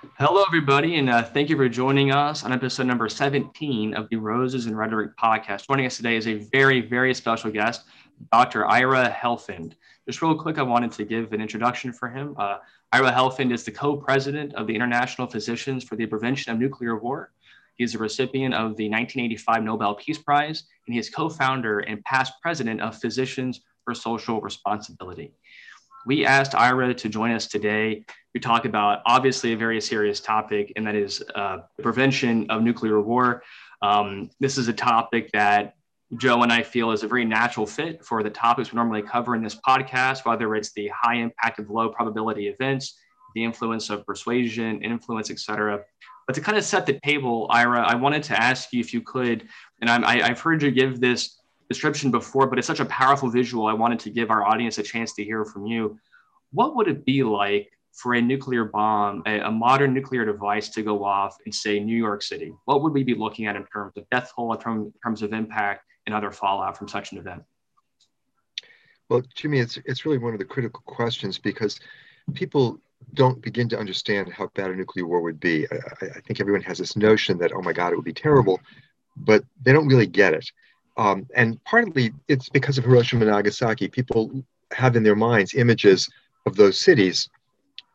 [0.00, 4.16] Hello, everybody, and uh, thank you for joining us on episode number 17 of the
[4.16, 5.66] Roses and Rhetoric podcast.
[5.66, 7.82] Joining us today is a very, very special guest,
[8.30, 8.64] Dr.
[8.64, 9.72] Ira Helfand.
[10.06, 12.36] Just real quick, I wanted to give an introduction for him.
[12.38, 12.58] Uh,
[12.92, 16.96] Ira Helfand is the co president of the International Physicians for the Prevention of Nuclear
[16.96, 17.32] War.
[17.74, 21.80] He is a recipient of the 1985 Nobel Peace Prize, and he is co founder
[21.80, 25.32] and past president of Physicians for Social Responsibility
[26.08, 28.02] we asked Ira to join us today
[28.34, 32.98] to talk about obviously a very serious topic, and that is uh, prevention of nuclear
[32.98, 33.42] war.
[33.82, 35.74] Um, this is a topic that
[36.16, 39.36] Joe and I feel is a very natural fit for the topics we normally cover
[39.36, 42.98] in this podcast, whether it's the high impact of low probability events,
[43.34, 45.84] the influence of persuasion, influence, etc.
[46.26, 49.02] But to kind of set the table, Ira, I wanted to ask you if you
[49.02, 49.46] could,
[49.82, 51.37] and I, I've heard you give this
[51.68, 53.66] description before, but it's such a powerful visual.
[53.66, 55.98] I wanted to give our audience a chance to hear from you.
[56.52, 60.82] What would it be like for a nuclear bomb, a, a, modern nuclear device to
[60.82, 62.52] go off in, say, New York City?
[62.64, 65.84] What would we be looking at in terms of death toll, in terms, of impact,
[66.06, 67.42] and other fallout from such an event?
[69.08, 71.80] Well, Jimmy, it's it's really one of the critical questions because
[72.34, 72.78] people
[73.14, 75.66] don't begin to understand how bad a nuclear war would be.
[75.70, 78.60] I, I think everyone has this notion that oh my God, it would be terrible,
[79.16, 80.50] but they don't really get it.
[80.98, 83.86] Um, and partly it's because of Hiroshima and Nagasaki.
[83.88, 86.10] People have in their minds images
[86.44, 87.30] of those cities,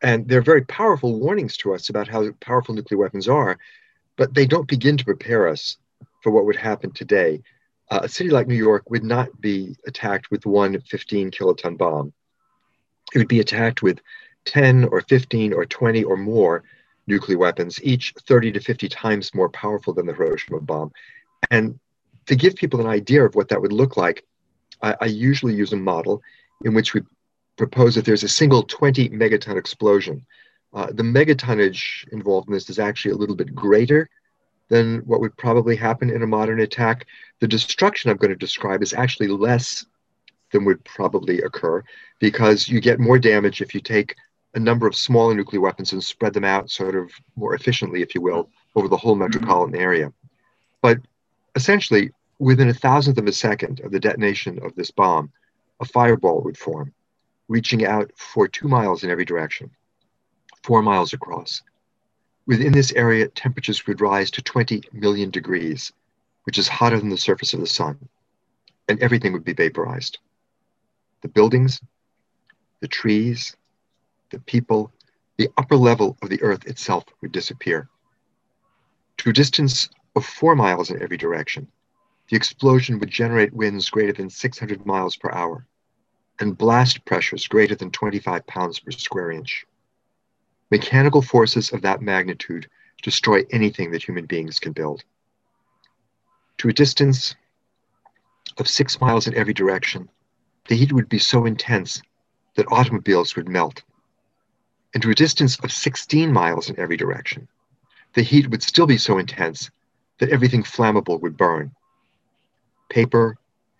[0.01, 3.59] and they're very powerful warnings to us about how powerful nuclear weapons are,
[4.15, 5.77] but they don't begin to prepare us
[6.23, 7.43] for what would happen today.
[7.91, 12.13] Uh, a city like New York would not be attacked with one 15 kiloton bomb.
[13.13, 13.99] It would be attacked with
[14.45, 16.63] 10 or 15 or 20 or more
[17.05, 20.91] nuclear weapons, each 30 to 50 times more powerful than the Hiroshima bomb.
[21.51, 21.77] And
[22.27, 24.25] to give people an idea of what that would look like,
[24.81, 26.21] I, I usually use a model
[26.63, 27.01] in which we
[27.57, 30.25] propose that there's a single 20 megaton explosion.
[30.73, 34.09] Uh, the megatonnage involved in this is actually a little bit greater
[34.69, 37.05] than what would probably happen in a modern attack.
[37.39, 39.85] The destruction I'm going to describe is actually less
[40.51, 41.83] than would probably occur
[42.19, 44.15] because you get more damage if you take
[44.55, 48.15] a number of smaller nuclear weapons and spread them out sort of more efficiently, if
[48.15, 50.13] you will, over the whole metropolitan area.
[50.81, 50.99] But
[51.55, 55.31] essentially, within a thousandth of a second of the detonation of this bomb,
[55.79, 56.93] a fireball would form,
[57.47, 59.69] reaching out for two miles in every direction,
[60.63, 61.61] four miles across.
[62.45, 65.93] Within this area, temperatures would rise to 20 million degrees,
[66.43, 67.97] which is hotter than the surface of the sun,
[68.89, 70.19] and everything would be vaporized.
[71.21, 71.81] The buildings,
[72.81, 73.55] the trees,
[74.29, 74.91] the people,
[75.37, 77.87] the upper level of the earth itself would disappear.
[79.19, 81.67] To a distance of four miles in every direction,
[82.29, 85.67] the explosion would generate winds greater than 600 miles per hour
[86.39, 89.65] and blast pressures greater than 25 pounds per square inch.
[90.71, 92.67] Mechanical forces of that magnitude
[93.01, 95.03] destroy anything that human beings can build.
[96.59, 97.35] To a distance
[98.57, 100.09] of six miles in every direction,
[100.67, 102.01] the heat would be so intense
[102.55, 103.83] that automobiles would melt.
[104.93, 107.47] And to a distance of 16 miles in every direction,
[108.13, 109.69] the heat would still be so intense
[110.19, 111.71] that everything flammable would burn.
[112.89, 113.37] Paper,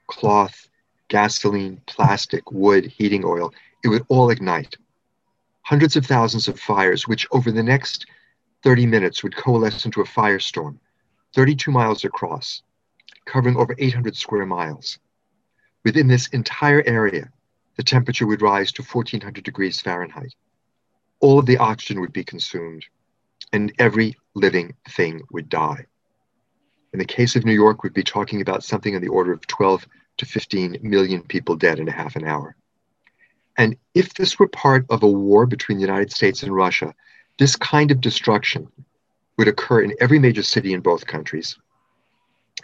[0.08, 0.68] cloth,
[1.08, 4.76] gasoline, plastic, wood, heating oil, it would all ignite.
[5.62, 8.06] Hundreds of thousands of fires, which over the next
[8.64, 10.78] 30 minutes would coalesce into a firestorm,
[11.34, 12.64] 32 miles across,
[13.26, 15.00] covering over 800 square miles.
[15.84, 17.30] Within this entire area,
[17.76, 20.34] the temperature would rise to 1400 degrees Fahrenheit.
[21.20, 22.86] All of the oxygen would be consumed,
[23.52, 25.86] and every living thing would die.
[26.94, 29.46] In the case of New York, we'd be talking about something in the order of
[29.48, 29.88] 12
[30.18, 32.56] to 15 million people dead in a half an hour.
[33.58, 36.94] And if this were part of a war between the United States and Russia,
[37.40, 38.72] this kind of destruction
[39.38, 41.58] would occur in every major city in both countries.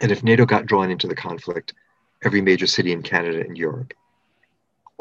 [0.00, 1.74] And if NATO got drawn into the conflict,
[2.22, 3.94] every major city in Canada and Europe.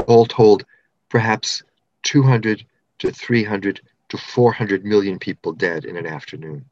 [0.07, 0.65] All told,
[1.09, 1.61] perhaps
[2.03, 2.65] 200
[2.99, 6.65] to 300 to 400 million people dead in an afternoon.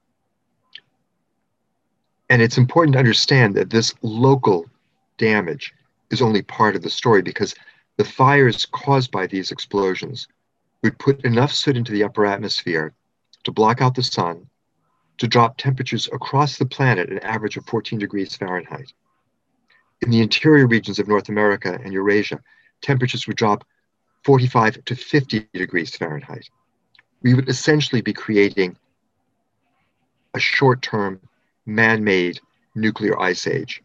[2.29, 4.65] And it's important to understand that this local
[5.17, 5.73] damage
[6.11, 7.55] is only part of the story because
[7.97, 10.27] the fires caused by these explosions
[10.83, 12.93] would put enough soot into the upper atmosphere
[13.43, 14.49] to block out the sun,
[15.17, 18.91] to drop temperatures across the planet an average of 14 degrees Fahrenheit.
[20.01, 22.39] In the interior regions of North America and Eurasia,
[22.81, 23.65] temperatures would drop
[24.23, 26.49] 45 to 50 degrees Fahrenheit.
[27.23, 28.77] We would essentially be creating
[30.33, 31.19] a short term
[31.67, 32.39] man made
[32.73, 33.83] nuclear ice age.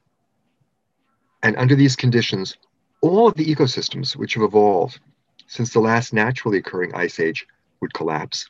[1.42, 2.56] And under these conditions,
[3.00, 5.00] all of the ecosystems which have evolved
[5.48, 7.46] since the last naturally occurring ice age
[7.80, 8.48] would collapse.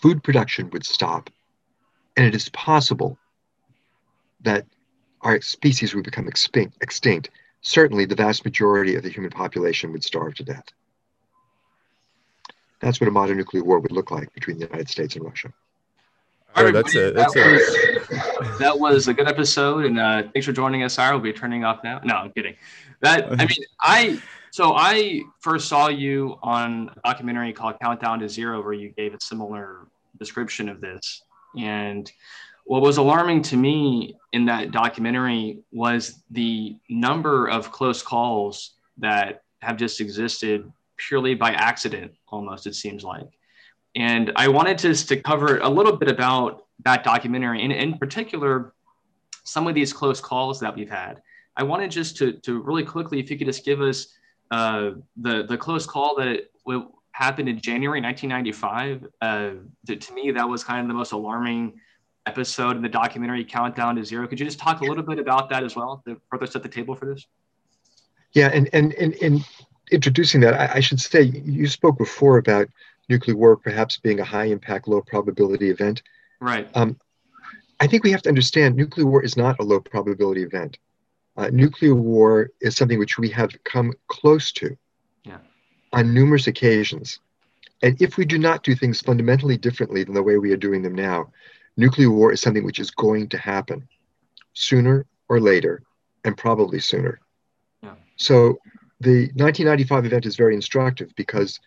[0.00, 1.30] food production would stop,
[2.16, 3.16] and it is possible
[4.40, 4.66] that
[5.20, 7.30] our species would become extinct.
[7.60, 10.64] Certainly, the vast majority of the human population would starve to death.
[12.80, 15.52] That's what a modern nuclear war would look like between the United States and Russia.
[16.56, 17.14] All right, that's it.
[17.14, 18.10] That's that, it.
[18.10, 21.14] Was, that was a good episode, and uh, thanks for joining us, Ira.
[21.14, 22.00] We'll be turning off now.
[22.04, 22.56] No, I'm kidding.
[23.00, 28.28] That I mean, I so I first saw you on a documentary called Countdown to
[28.28, 29.86] Zero, where you gave a similar
[30.18, 31.22] description of this.
[31.58, 32.10] And
[32.64, 39.42] what was alarming to me in that documentary was the number of close calls that
[39.62, 43.28] have just existed purely by accident, almost, it seems like.
[43.94, 48.72] And I wanted to, to cover a little bit about that documentary, and in particular,
[49.44, 51.20] some of these close calls that we've had.
[51.56, 54.08] I wanted just to, to really quickly, if you could just give us
[54.50, 56.48] uh, the, the close call that
[57.12, 59.06] happened in January 1995.
[59.20, 59.50] Uh,
[59.86, 61.78] to, to, me, that was kind of the most alarming
[62.26, 64.26] episode in the documentary Countdown to Zero.
[64.26, 66.68] Could you just talk a little bit about that as well to further set the
[66.68, 67.26] table for this?
[68.32, 69.44] Yeah, and and and, and
[69.90, 72.68] introducing that, I, I should say you spoke before about
[73.12, 76.02] nuclear war perhaps being a high impact, low probability event.
[76.40, 76.68] Right.
[76.74, 76.98] Um,
[77.78, 80.78] I think we have to understand nuclear war is not a low probability event.
[81.36, 84.76] Uh, nuclear war is something which we have come close to
[85.24, 85.38] yeah.
[85.92, 87.20] on numerous occasions.
[87.82, 90.82] And if we do not do things fundamentally differently than the way we are doing
[90.82, 91.32] them now,
[91.76, 93.86] nuclear war is something which is going to happen
[94.54, 95.82] sooner or later,
[96.24, 97.18] and probably sooner.
[97.82, 97.94] Yeah.
[98.16, 98.58] So
[99.00, 101.58] the 1995 event is very instructive because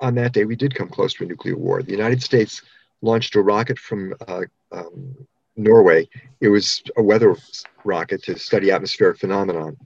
[0.00, 1.82] on that day we did come close to a nuclear war.
[1.82, 2.62] The United States
[3.02, 4.42] launched a rocket from uh,
[4.72, 5.14] um,
[5.56, 6.08] Norway.
[6.40, 7.36] It was a weather
[7.84, 9.76] rocket to study atmospheric phenomenon.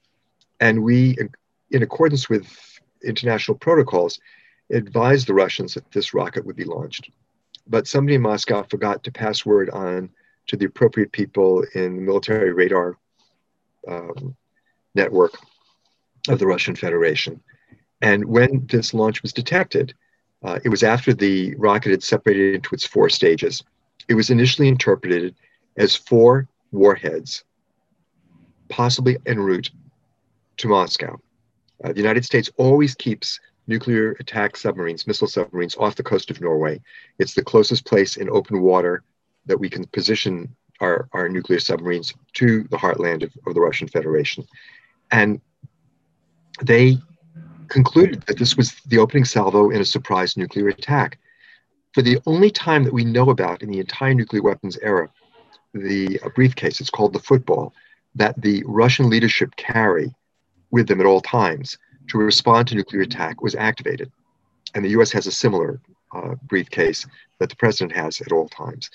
[0.60, 1.16] And we,
[1.70, 2.46] in accordance with
[3.04, 4.20] international protocols,
[4.70, 7.10] advised the Russians that this rocket would be launched.
[7.66, 10.10] But somebody in Moscow forgot to pass word on
[10.48, 12.96] to the appropriate people in the military radar
[13.88, 14.36] um,
[14.94, 15.32] network
[16.28, 17.42] of the Russian Federation.
[18.02, 19.94] And when this launch was detected,
[20.42, 23.62] uh, it was after the rocket had separated into its four stages.
[24.08, 25.36] It was initially interpreted
[25.76, 27.44] as four warheads,
[28.68, 29.70] possibly en route
[30.56, 31.20] to Moscow.
[31.82, 33.38] Uh, the United States always keeps
[33.68, 36.80] nuclear attack submarines, missile submarines, off the coast of Norway.
[37.20, 39.04] It's the closest place in open water
[39.46, 43.86] that we can position our, our nuclear submarines to the heartland of, of the Russian
[43.86, 44.44] Federation.
[45.12, 45.40] And
[46.60, 46.98] they
[47.72, 51.18] concluded that this was the opening salvo in a surprise nuclear attack.
[51.94, 55.08] For the only time that we know about in the entire nuclear weapons era,
[55.72, 57.72] the briefcase, it's called the football,
[58.14, 60.14] that the Russian leadership carry
[60.70, 61.78] with them at all times
[62.08, 64.12] to respond to nuclear attack was activated.
[64.74, 65.80] And the US has a similar
[66.14, 67.06] uh, briefcase
[67.38, 68.90] that the president has at all times.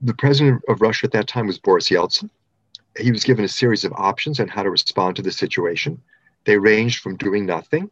[0.00, 2.30] The president of Russia at that time was Boris Yeltsin.
[2.98, 6.00] He was given a series of options on how to respond to the situation.
[6.44, 7.90] They ranged from doing nothing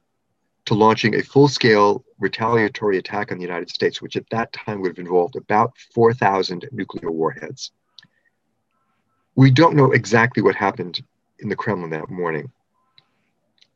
[0.67, 4.81] to launching a full scale retaliatory attack on the United States, which at that time
[4.81, 7.73] would have involved about 4,000 nuclear warheads.
[9.37, 11.03] We don't know exactly what happened
[11.39, 12.51] in the Kremlin that morning.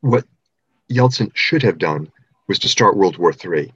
[0.01, 0.25] What
[0.91, 2.11] Yeltsin should have done
[2.47, 3.73] was to start World War III.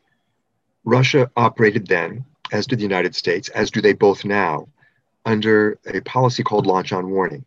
[0.83, 4.67] Russia operated then, as did the United States, as do they both now,
[5.25, 7.45] under a policy called launch on warning,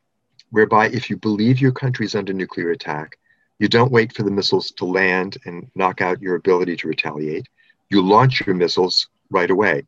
[0.51, 3.19] whereby if you believe your country is under nuclear attack,
[3.63, 7.47] you don't wait for the missiles to land and knock out your ability to retaliate.
[7.91, 9.87] You launch your missiles right away.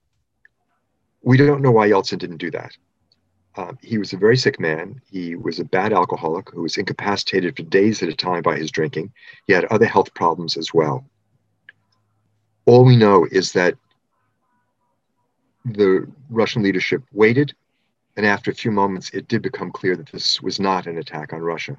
[1.23, 2.71] We don't know why Yeltsin didn't do that.
[3.57, 5.01] Um, he was a very sick man.
[5.11, 8.71] He was a bad alcoholic who was incapacitated for days at a time by his
[8.71, 9.13] drinking.
[9.49, 11.05] He had other health problems as well.
[12.67, 13.75] All we know is that
[15.65, 17.53] the Russian leadership waited,
[18.17, 21.33] and after a few moments, it did become clear that this was not an attack
[21.33, 21.77] on Russia.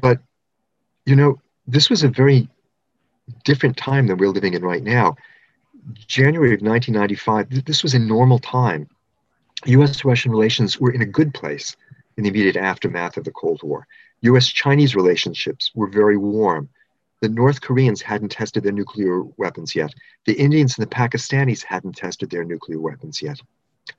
[0.00, 0.20] But
[1.08, 2.48] you know, this was a very
[3.44, 5.16] different time than we're living in right now.
[6.06, 8.86] January of 1995, this was a normal time.
[9.64, 11.74] US Russian relations were in a good place
[12.18, 13.86] in the immediate aftermath of the Cold War.
[14.20, 16.68] US Chinese relationships were very warm.
[17.22, 19.94] The North Koreans hadn't tested their nuclear weapons yet.
[20.26, 23.40] The Indians and the Pakistanis hadn't tested their nuclear weapons yet.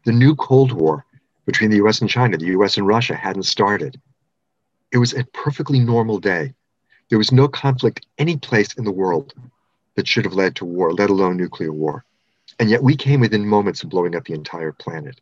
[0.05, 1.05] The new Cold War
[1.47, 3.99] between the US and China, the US and Russia, hadn't started.
[4.91, 6.53] It was a perfectly normal day.
[7.09, 9.33] There was no conflict any place in the world
[9.95, 12.05] that should have led to war, let alone nuclear war.
[12.59, 15.19] And yet we came within moments of blowing up the entire planet.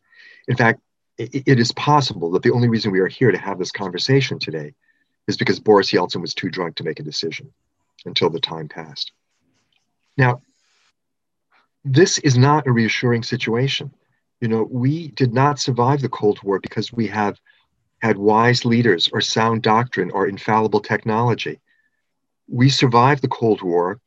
[0.48, 0.82] In fact,
[1.18, 4.74] it, is possible that the only reason we are here to have this conversation today
[5.28, 7.52] is because Boris Yeltsin was too drunk to make a decision
[8.06, 9.12] until the time passed.
[10.16, 10.42] Now,
[11.84, 13.92] this is not a reassuring situation.
[14.42, 17.40] You know, we did not survive the Cold War because we have
[18.00, 21.60] had wise leaders or sound doctrine or infallible technology.
[22.48, 24.00] We survived the Cold War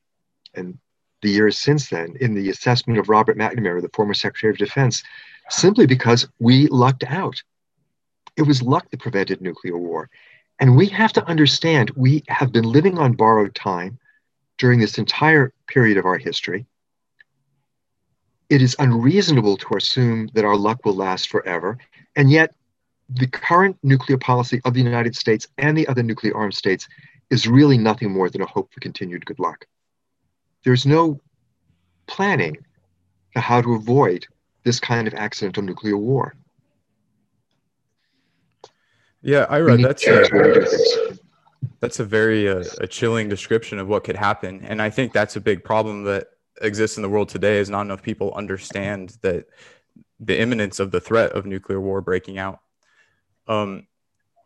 [0.54, 0.78] and
[1.22, 5.02] the years since then in the assessment of Robert McNamara, the former Secretary of Defense,
[5.50, 7.42] simply because we lucked out.
[8.36, 10.08] It was luck that prevented nuclear war.
[10.58, 13.98] And we have to understand we have been living on borrowed time
[14.58, 16.66] during this entire period of our history.
[18.50, 21.78] It is unreasonable to assume that our luck will last forever.
[22.16, 22.54] And yet,
[23.08, 26.86] the current nuclear policy of the United States and the other nuclear armed states
[27.30, 29.66] is really nothing more than a hope for continued good luck.
[30.64, 31.20] There's no
[32.06, 32.56] planning
[33.32, 34.26] for how to avoid
[34.64, 36.34] this kind of accidental nuclear war.
[39.22, 41.18] Yeah, Ira, that's a,
[41.80, 45.36] that's a very uh, a chilling description of what could happen, and I think that's
[45.36, 46.28] a big problem that
[46.62, 47.58] exists in the world today.
[47.58, 49.46] Is not enough people understand that
[50.20, 52.60] the imminence of the threat of nuclear war breaking out.
[53.46, 53.86] Um,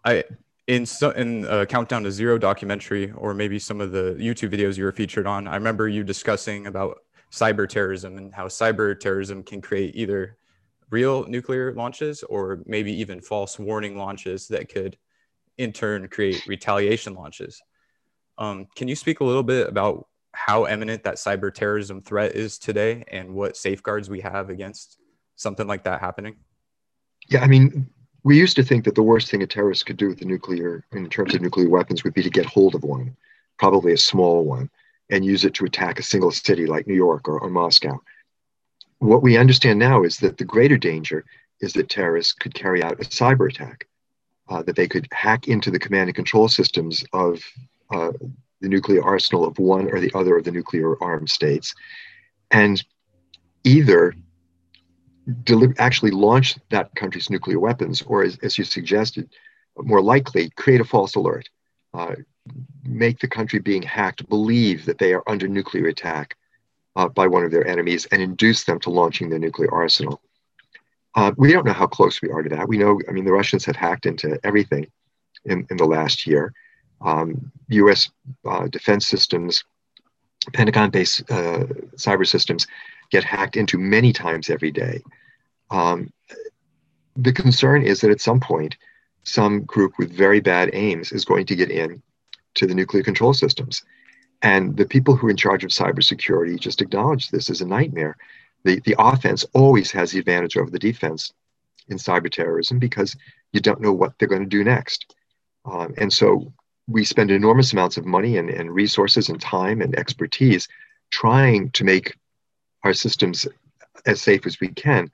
[0.04, 0.24] I
[0.66, 4.76] in so, in a countdown to zero documentary, or maybe some of the YouTube videos
[4.78, 5.46] you were featured on.
[5.46, 6.98] I remember you discussing about
[7.30, 10.36] cyber terrorism and how cyber terrorism can create either
[10.90, 14.96] real nuclear launches or maybe even false warning launches that could
[15.58, 17.60] in turn create retaliation launches.
[18.38, 22.58] Um, can you speak a little bit about how eminent that cyber terrorism threat is
[22.58, 24.98] today and what safeguards we have against
[25.36, 26.36] something like that happening?
[27.28, 27.88] Yeah, I mean,
[28.24, 30.84] we used to think that the worst thing a terrorist could do with the nuclear,
[30.92, 33.14] in terms of nuclear weapons, would be to get hold of one,
[33.58, 34.70] probably a small one,
[35.10, 38.00] and use it to attack a single city like New York or, or Moscow.
[38.98, 41.26] What we understand now is that the greater danger
[41.60, 43.86] is that terrorists could carry out a cyber attack,
[44.48, 47.42] uh, that they could hack into the command and control systems of
[47.92, 48.12] uh,
[48.62, 51.74] the nuclear arsenal of one or the other of the nuclear armed states,
[52.50, 52.82] and
[53.64, 54.14] either
[55.44, 59.28] deli- actually launch that country's nuclear weapons, or as, as you suggested,
[59.76, 61.48] more likely create a false alert,
[61.94, 62.14] uh,
[62.84, 66.36] make the country being hacked believe that they are under nuclear attack
[66.96, 70.20] uh, by one of their enemies and induce them to launching their nuclear arsenal.
[71.14, 72.68] Uh, we don't know how close we are to that.
[72.68, 74.86] We know, I mean, the Russians have hacked into everything
[75.44, 76.52] in, in the last year.
[77.00, 78.10] Um, US
[78.44, 79.64] uh, defense systems,
[80.52, 81.64] Pentagon based uh,
[81.96, 82.66] cyber systems
[83.14, 85.00] get hacked into many times every day.
[85.70, 86.12] Um,
[87.14, 88.76] the concern is that at some point,
[89.22, 92.02] some group with very bad aims is going to get in
[92.54, 93.82] to the nuclear control systems.
[94.42, 98.16] And the people who are in charge of cybersecurity just acknowledge this as a nightmare.
[98.64, 101.32] The, the offense always has the advantage over the defense
[101.88, 103.16] in cyber terrorism because
[103.52, 105.14] you don't know what they're going to do next.
[105.64, 106.52] Um, and so
[106.88, 110.66] we spend enormous amounts of money and, and resources and time and expertise
[111.10, 112.16] trying to make
[112.84, 113.46] our systems
[114.06, 115.10] as safe as we can.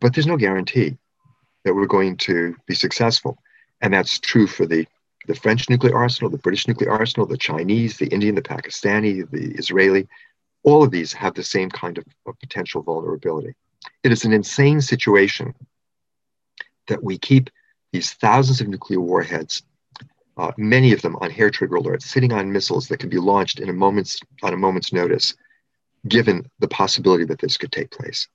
[0.00, 0.98] But there's no guarantee
[1.64, 3.38] that we're going to be successful.
[3.80, 4.86] And that's true for the
[5.26, 9.58] the French nuclear arsenal, the British nuclear arsenal, the Chinese, the Indian, the Pakistani, the
[9.58, 10.06] Israeli,
[10.62, 13.54] all of these have the same kind of, of potential vulnerability.
[14.02, 15.54] It is an insane situation
[16.88, 17.50] that we keep
[17.92, 19.62] these thousands of nuclear warheads,
[20.36, 23.58] uh, many of them on hair trigger alert, sitting on missiles that can be launched
[23.60, 25.34] in a moment's on a moment's notice,
[26.08, 28.28] given the possibility that this could take place.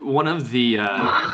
[0.00, 1.32] One of the uh,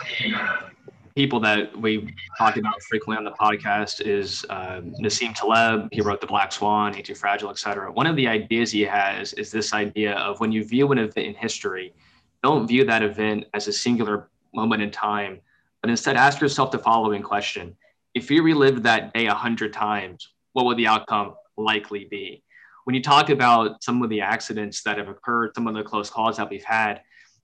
[1.15, 5.89] people that we talk about frequently on the podcast is uh, Nassim Taleb.
[5.91, 7.91] He wrote The Black Swan, Anti-Fragile, etc.
[7.91, 11.27] One of the ideas he has is this idea of when you view an event
[11.27, 11.95] in history,
[12.43, 15.41] don't view that event as a singular moment in time,
[15.81, 17.77] but instead ask yourself the following question.
[18.15, 22.43] If you relived that day a hundred times, what would the outcome likely be?
[22.87, 26.09] When you talk about some of the accidents that have occurred, some of the close
[26.09, 27.01] calls that we've had,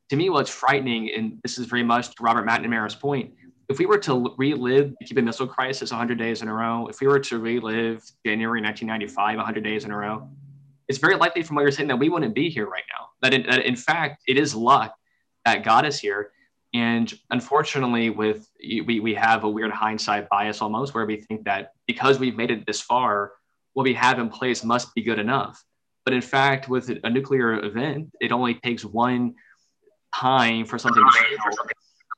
[0.08, 3.32] to me, what's frightening, and this is very much Robert McNamara's point,
[3.68, 7.00] if we were to relive the Cuban Missile Crisis 100 days in a row, if
[7.00, 10.28] we were to relive January 1995 100 days in a row,
[10.87, 13.08] it's very likely from what you're saying that we wouldn't be here right now.
[13.22, 14.94] That in, that in fact, it is luck
[15.44, 16.30] that got us here.
[16.72, 21.72] And unfortunately, with we, we have a weird hindsight bias almost where we think that
[21.88, 23.32] because we've made it this far,
[23.75, 25.62] what we have in place must be good enough.
[26.05, 29.35] But in fact, with a nuclear event, it only takes one
[30.14, 31.67] time for something to fail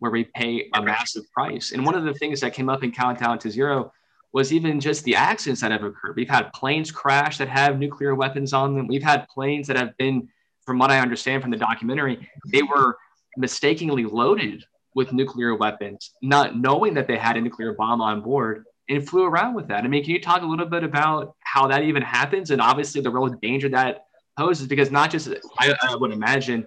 [0.00, 1.72] where we pay a massive price.
[1.72, 3.92] And one of the things that came up in Countdown to Zero
[4.32, 6.16] was even just the accidents that have occurred.
[6.16, 8.88] We've had planes crash that have nuclear weapons on them.
[8.88, 10.28] We've had planes that have been,
[10.66, 12.98] from what I understand from the documentary, they were
[13.36, 18.64] mistakenly loaded with nuclear weapons, not knowing that they had a nuclear bomb on board
[18.88, 19.84] and flew around with that.
[19.84, 23.00] I mean, can you talk a little bit about how that even happens and obviously
[23.00, 24.06] the real danger that
[24.38, 26.66] poses because not just I, I would imagine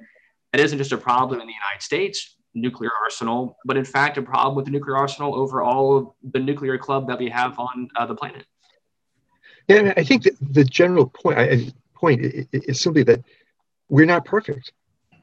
[0.54, 4.22] it isn't just a problem in the United States nuclear arsenal, but in fact a
[4.22, 7.88] problem with the nuclear arsenal over all of the nuclear club that we have on
[7.96, 8.46] uh, the planet.
[9.68, 12.22] Yeah, I think the general point I, point
[12.52, 13.22] is simply that
[13.90, 14.72] we're not perfect.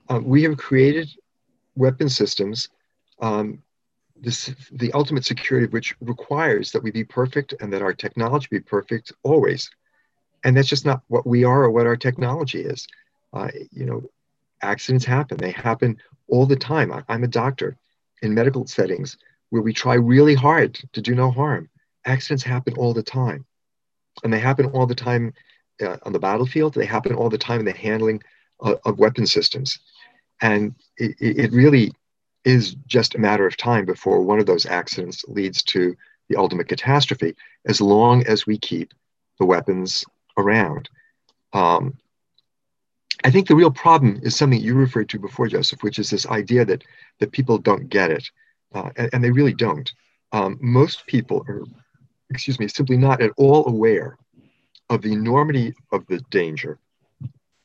[0.08, 1.10] Um, we have created
[1.76, 2.68] weapon systems,
[3.20, 3.62] um,
[4.24, 8.60] this, the ultimate security which requires that we be perfect and that our technology be
[8.60, 9.70] perfect always.
[10.44, 12.86] And that's just not what we are or what our technology is.
[13.32, 14.02] Uh, you know,
[14.62, 15.36] accidents happen.
[15.36, 16.92] They happen all the time.
[16.92, 17.76] I, I'm a doctor
[18.22, 19.16] in medical settings
[19.50, 21.68] where we try really hard to do no harm.
[22.04, 23.44] Accidents happen all the time.
[24.22, 25.32] And they happen all the time
[25.82, 26.74] uh, on the battlefield.
[26.74, 28.22] They happen all the time in the handling
[28.60, 29.78] of, of weapon systems.
[30.40, 31.92] And it, it really
[32.44, 35.96] is just a matter of time before one of those accidents leads to
[36.28, 37.34] the ultimate catastrophe,
[37.66, 38.92] as long as we keep
[39.38, 40.04] the weapons
[40.36, 40.88] around.
[41.52, 41.98] Um,
[43.22, 46.26] I think the real problem is something you referred to before, Joseph, which is this
[46.26, 46.84] idea that
[47.20, 48.28] that people don't get it,
[48.74, 49.90] uh, and, and, they really don't.
[50.32, 51.62] Um, most people are,
[52.28, 54.18] excuse me, simply not at all aware
[54.90, 56.78] of the enormity of the danger.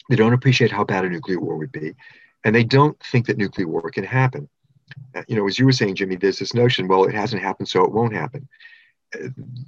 [0.10, 1.96] They don't appreciate how bad a nuclear war would be,
[2.44, 4.48] and they don't think that nuclear war can happen.
[5.16, 7.70] Uh, you know, as you were saying, Jimmy, there's this notion, well, it hasn't happened,
[7.70, 8.48] so it won't happen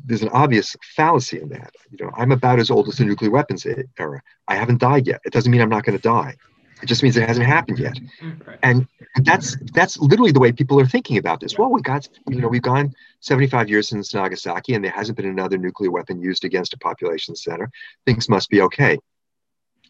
[0.05, 1.73] there's an obvious fallacy in that.
[1.89, 3.65] You know, I'm about as old as the nuclear weapons
[3.97, 4.21] era.
[4.47, 5.21] I haven't died yet.
[5.25, 6.35] It doesn't mean I'm not going to die.
[6.81, 7.99] It just means it hasn't happened yet.
[8.45, 8.57] Right.
[8.63, 8.87] And
[9.23, 11.57] that's that's literally the way people are thinking about this.
[11.57, 15.27] Well, we got you know we've gone 75 years since Nagasaki, and there hasn't been
[15.27, 17.69] another nuclear weapon used against a population center.
[18.05, 18.97] Things must be okay.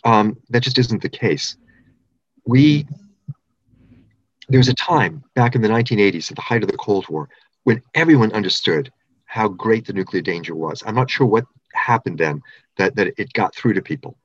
[0.03, 1.55] Um, that just isn't the case.
[2.45, 2.87] We
[4.51, 7.29] there was a time back in the 1980s, at the height of the Cold War,
[7.63, 8.91] when everyone understood
[9.25, 10.83] how great the nuclear danger was.
[10.85, 12.41] I'm not sure what happened then
[12.77, 14.17] that, that it got through to people.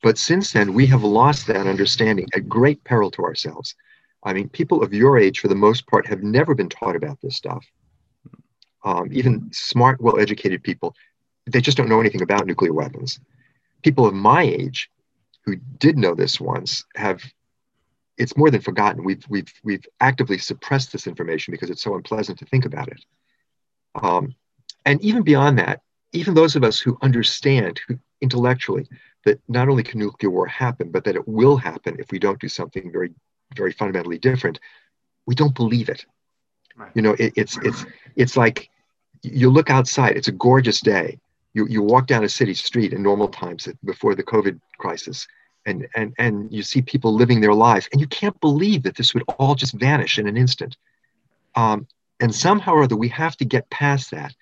[0.00, 3.74] But since then, we have lost that understanding at great peril to ourselves.
[4.22, 7.20] I mean, people of your age, for the most part, have never been taught about
[7.20, 7.66] this stuff.
[8.84, 10.94] Um, even smart, well educated people,
[11.46, 13.18] they just don't know anything about nuclear weapons.
[13.82, 14.88] People of my age
[15.44, 17.20] who did know this once have
[18.22, 19.04] it's more than forgotten.
[19.04, 23.04] We've, we've, we've actively suppressed this information because it's so unpleasant to think about it.
[23.94, 24.34] Um,
[24.84, 25.80] and even beyond that,
[26.12, 28.86] even those of us who understand who, intellectually
[29.24, 32.40] that not only can nuclear war happen, but that it will happen if we don't
[32.40, 33.10] do something very,
[33.54, 34.58] very fundamentally different,
[35.26, 36.06] we don't believe it.
[36.76, 36.90] Right.
[36.94, 37.84] You know, it, it's it's
[38.16, 38.70] it's like
[39.22, 40.16] you look outside.
[40.16, 41.20] It's a gorgeous day.
[41.54, 45.28] You you walk down a city street in normal times before the COVID crisis,
[45.66, 49.14] and and and you see people living their lives, and you can't believe that this
[49.14, 50.76] would all just vanish in an instant.
[51.54, 51.86] Um,
[52.20, 54.34] and somehow or other, we have to get past that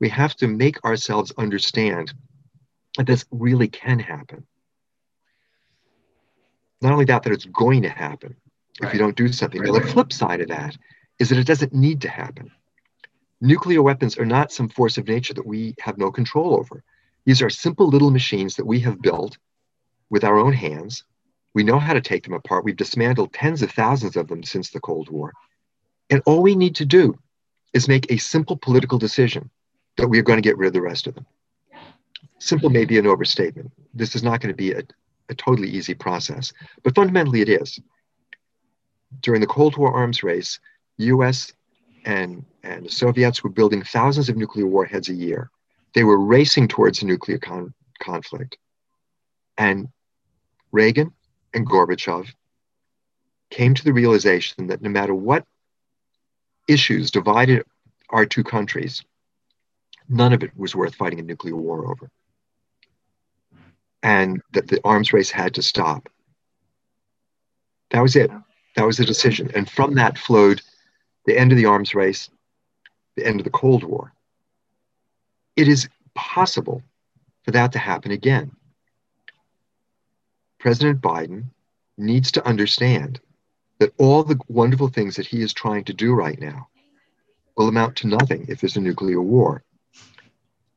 [0.00, 2.12] we have to make ourselves understand
[2.96, 4.46] that this really can happen.
[6.80, 8.36] Not only that, that it's going to happen
[8.80, 9.60] if you don't do something.
[9.60, 9.82] Right.
[9.82, 10.76] the flip side of that
[11.18, 12.50] is that it doesn't need to happen.
[13.40, 16.82] Nuclear weapons are not some force of nature that we have no control over.
[17.24, 19.36] These are simple little machines that we have built
[20.10, 21.04] with our own hands.
[21.54, 22.64] We know how to take them apart.
[22.64, 25.32] We've dismantled tens of thousands of them since the Cold War.
[26.10, 27.18] And all we need to do
[27.72, 29.50] is make a simple political decision
[29.96, 31.26] that we are going to get rid of the rest of them.
[32.38, 33.72] Simple may be an overstatement.
[33.94, 34.82] This is not going to be a,
[35.28, 37.80] a totally easy process, but fundamentally it is.
[39.20, 40.60] During the Cold War arms race,
[40.98, 41.52] US
[42.04, 45.50] and, and the Soviets were building thousands of nuclear warheads a year.
[45.94, 48.56] They were racing towards a nuclear con- conflict.
[49.56, 49.88] And
[50.72, 51.12] Reagan
[51.54, 52.28] and Gorbachev
[53.50, 55.44] came to the realization that no matter what
[56.68, 57.64] issues divided
[58.10, 59.02] our two countries,
[60.08, 62.10] none of it was worth fighting a nuclear war over.
[64.02, 66.08] And that the arms race had to stop.
[67.90, 68.30] That was it.
[68.76, 69.50] That was the decision.
[69.54, 70.62] And from that flowed
[71.26, 72.30] the end of the arms race,
[73.16, 74.12] the end of the Cold War.
[75.56, 76.82] It is possible
[77.42, 78.52] for that to happen again.
[80.58, 81.44] President Biden
[81.96, 83.20] needs to understand
[83.78, 86.68] that all the wonderful things that he is trying to do right now
[87.56, 89.62] will amount to nothing if there's a nuclear war.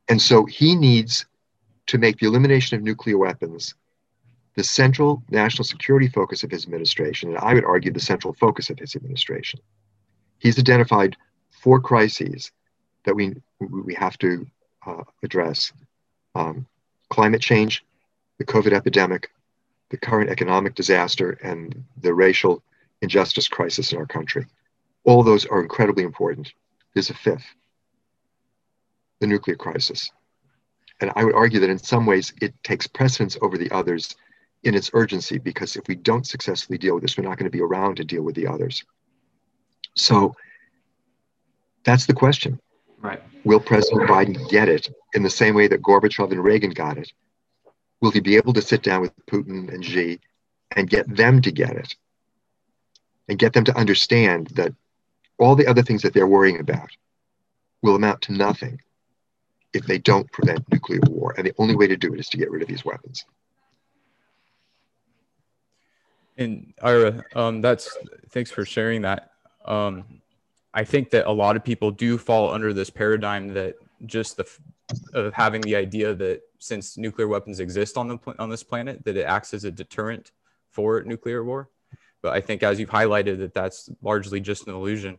[0.08, 1.26] And so he needs
[1.86, 3.74] to make the elimination of nuclear weapons
[4.54, 8.68] the central national security focus of his administration, and I would argue the central focus
[8.68, 9.60] of his administration.
[10.38, 11.16] He's identified
[11.48, 12.52] four crises
[13.04, 14.46] that we, we have to
[14.86, 15.72] uh, address
[16.34, 16.66] um,
[17.08, 17.84] climate change,
[18.38, 19.30] the COVID epidemic,
[19.92, 22.62] the current economic disaster, and the racial
[23.02, 24.46] injustice crisis in our country.
[25.04, 26.52] All those are incredibly important.
[26.94, 27.44] There's a fifth
[29.20, 30.10] the nuclear crisis.
[31.00, 34.16] And I would argue that in some ways it takes precedence over the others
[34.64, 37.56] in its urgency because if we don't successfully deal with this, we're not going to
[37.56, 38.84] be around to deal with the others.
[39.94, 40.34] So
[41.84, 42.60] that's the question.
[43.00, 43.22] Right.
[43.44, 47.12] Will President Biden get it in the same way that Gorbachev and Reagan got it?
[48.02, 50.20] Will he be able to sit down with Putin and Xi
[50.76, 51.94] and get them to get it?
[53.28, 54.74] And get them to understand that
[55.38, 56.90] all the other things that they're worrying about
[57.80, 58.80] will amount to nothing
[59.72, 61.32] if they don't prevent nuclear war.
[61.38, 63.24] And the only way to do it is to get rid of these weapons.
[66.36, 67.96] And Ira, um, that's
[68.30, 69.30] thanks for sharing that.
[69.64, 70.04] Um,
[70.74, 74.46] I think that a lot of people do fall under this paradigm that just the
[75.12, 79.16] of having the idea that since nuclear weapons exist on the on this planet, that
[79.16, 80.32] it acts as a deterrent
[80.70, 81.68] for nuclear war.
[82.22, 85.18] But I think, as you've highlighted, that that's largely just an illusion.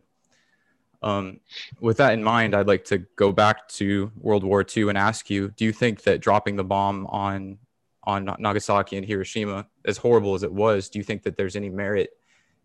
[1.02, 1.40] Um,
[1.80, 5.28] with that in mind, I'd like to go back to World War II and ask
[5.28, 7.58] you: Do you think that dropping the bomb on
[8.04, 11.70] on Nagasaki and Hiroshima, as horrible as it was, do you think that there's any
[11.70, 12.10] merit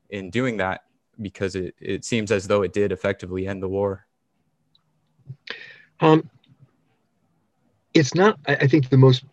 [0.10, 0.84] in doing that?
[1.22, 4.06] Because it, it seems as though it did effectively end the war.
[6.02, 6.30] Um,
[7.94, 9.24] it's not, I think, the most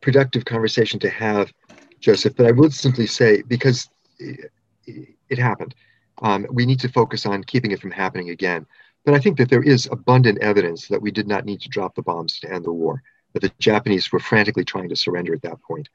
[0.00, 1.52] productive conversation to have,
[2.00, 5.74] Joseph, but I would simply say, because it happened,
[6.22, 8.66] um, we need to focus on keeping it from happening again.
[9.04, 11.94] But I think that there is abundant evidence that we did not need to drop
[11.94, 15.42] the bombs to end the war that the Japanese were frantically trying to surrender at
[15.42, 15.88] that point.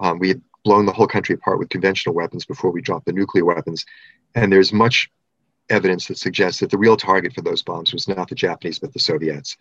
[0.00, 3.12] Um, we had blown the whole country apart with conventional weapons before we dropped the
[3.12, 3.84] nuclear weapons.
[4.34, 5.10] And there's much
[5.70, 8.92] evidence that suggests that the real target for those bombs was not the Japanese, but
[8.92, 9.56] the Soviets.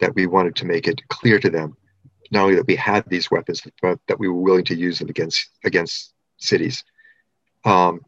[0.00, 1.76] That we wanted to make it clear to them
[2.30, 5.08] not only that we had these weapons, but that we were willing to use them
[5.08, 6.84] against against cities.
[7.64, 8.00] Um,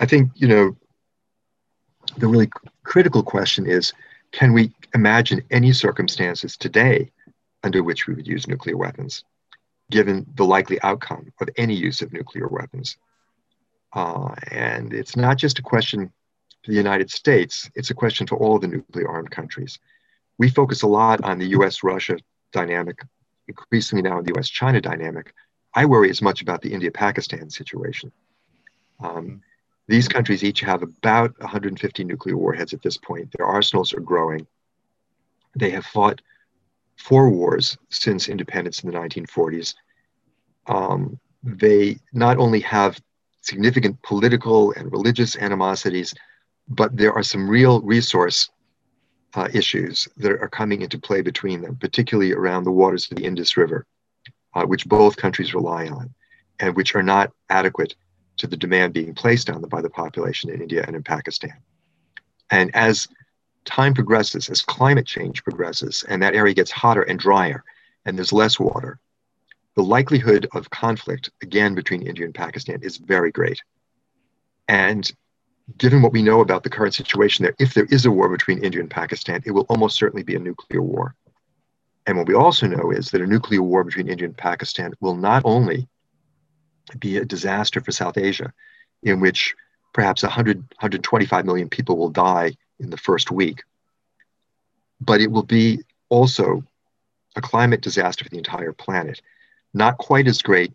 [0.00, 0.76] I think you know
[2.16, 2.50] the really
[2.82, 3.92] critical question is:
[4.32, 7.10] Can we imagine any circumstances today
[7.64, 9.24] under which we would use nuclear weapons,
[9.90, 12.96] given the likely outcome of any use of nuclear weapons.
[13.94, 16.12] Uh, and it's not just a question
[16.62, 19.78] for the United States, it's a question for all the nuclear armed countries.
[20.38, 22.16] We focus a lot on the US Russia
[22.52, 23.02] dynamic,
[23.48, 25.32] increasingly now in the US China dynamic.
[25.74, 28.12] I worry as much about the India Pakistan situation.
[29.00, 29.42] Um,
[29.86, 33.32] these countries each have about 150 nuclear warheads at this point.
[33.36, 34.46] Their arsenals are growing.
[35.56, 36.22] They have fought
[36.96, 39.74] four wars since independence in the 1940s.
[40.66, 43.00] Um, they not only have
[43.42, 46.14] significant political and religious animosities,
[46.68, 48.48] but there are some real resource
[49.34, 53.24] uh, issues that are coming into play between them, particularly around the waters of the
[53.24, 53.86] Indus River,
[54.54, 56.14] uh, which both countries rely on,
[56.60, 57.94] and which are not adequate
[58.36, 61.56] to the demand being placed on them by the population in India and in Pakistan.
[62.50, 63.08] And as
[63.64, 67.64] time progresses, as climate change progresses, and that area gets hotter and drier,
[68.04, 68.98] and there's less water,
[69.76, 73.60] the likelihood of conflict, again, between India and Pakistan is very great.
[74.68, 75.10] And
[75.78, 78.62] given what we know about the current situation there, if there is a war between
[78.62, 81.14] India and Pakistan, it will almost certainly be a nuclear war.
[82.06, 85.16] And what we also know is that a nuclear war between India and Pakistan will
[85.16, 85.88] not only
[86.98, 88.52] be a disaster for South Asia,
[89.02, 89.54] in which
[89.94, 93.62] perhaps 100, 125 million people will die in the first week.
[95.00, 96.62] But it will be also
[97.36, 99.22] a climate disaster for the entire planet.
[99.72, 100.72] Not quite as great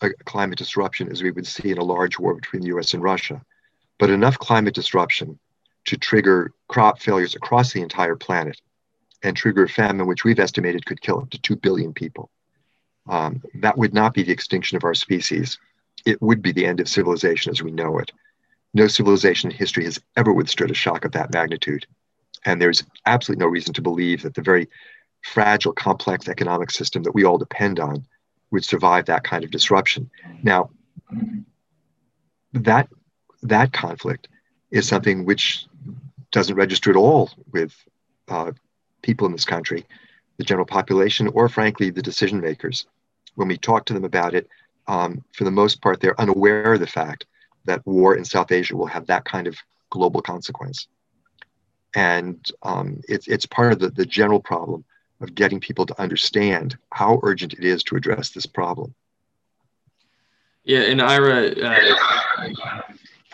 [0.00, 3.02] a climate disruption as we would see in a large war between the US and
[3.02, 3.44] Russia,
[3.98, 5.38] but enough climate disruption
[5.86, 8.60] to trigger crop failures across the entire planet
[9.22, 12.30] and trigger a famine which we've estimated could kill up to 2 billion people.
[13.08, 15.58] Um, that would not be the extinction of our species.
[16.04, 18.12] It would be the end of civilization as we know it.
[18.74, 21.86] No civilization in history has ever withstood a shock of that magnitude.
[22.44, 24.68] And there's absolutely no reason to believe that the very
[25.22, 28.06] fragile, complex economic system that we all depend on
[28.50, 30.10] would survive that kind of disruption.
[30.42, 30.70] Now,
[32.52, 32.88] that
[33.42, 34.28] that conflict
[34.70, 35.66] is something which
[36.30, 37.74] doesn't register at all with
[38.28, 38.52] uh,
[39.02, 39.86] people in this country,
[40.36, 42.86] the general population, or frankly, the decision makers.
[43.34, 44.48] When we talk to them about it,
[44.86, 47.26] um, for the most part, they're unaware of the fact
[47.64, 49.56] that war in South Asia will have that kind of
[49.90, 50.88] global consequence.
[51.94, 54.84] And um, it's, it's part of the, the general problem
[55.20, 58.94] of getting people to understand how urgent it is to address this problem.
[60.64, 62.82] Yeah, and Ira, uh,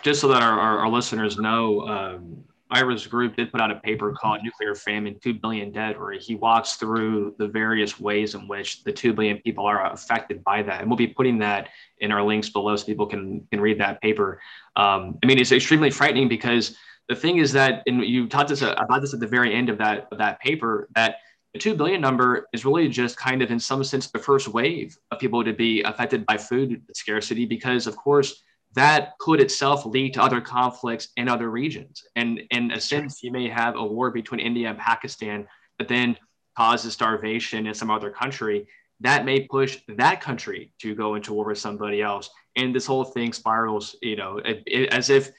[0.04, 3.76] just so that our, our, our listeners know, um, Ira's group did put out a
[3.76, 8.46] paper called Nuclear Famine 2 Billion Dead, where he walks through the various ways in
[8.46, 10.80] which the 2 billion people are affected by that.
[10.80, 11.68] And we'll be putting that
[12.00, 14.40] in our links below so people can, can read that paper.
[14.76, 16.76] Um, I mean, it's extremely frightening because
[17.08, 19.78] the thing is that, and you taught us about this at the very end of
[19.78, 21.16] that, of that paper, that
[21.54, 24.98] the 2 billion number is really just kind of, in some sense, the first wave
[25.10, 28.42] of people to be affected by food scarcity, because, of course,
[28.74, 32.04] that could itself lead to other conflicts in other regions.
[32.16, 35.46] And in a sense, you may have a war between India and Pakistan
[35.78, 36.16] that then
[36.56, 38.66] causes starvation in some other country.
[39.00, 42.30] That may push that country to go into war with somebody else.
[42.56, 45.30] And this whole thing spirals, you know, it, it, as if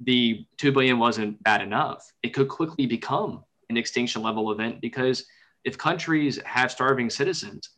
[0.00, 2.10] the 2 billion wasn't bad enough.
[2.22, 5.24] It could quickly become an extinction level event because
[5.64, 7.70] if countries have starving citizens,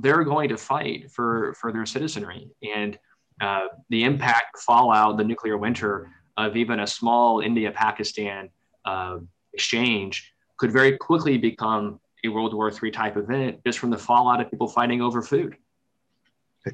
[0.00, 2.50] they're going to fight for, for their citizenry.
[2.62, 2.98] And
[3.40, 8.48] uh, the impact, fallout, the nuclear winter of even a small India Pakistan
[8.84, 9.18] uh,
[9.52, 14.40] exchange could very quickly become a World War III type event just from the fallout
[14.40, 15.56] of people fighting over food.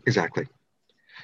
[0.07, 0.47] Exactly.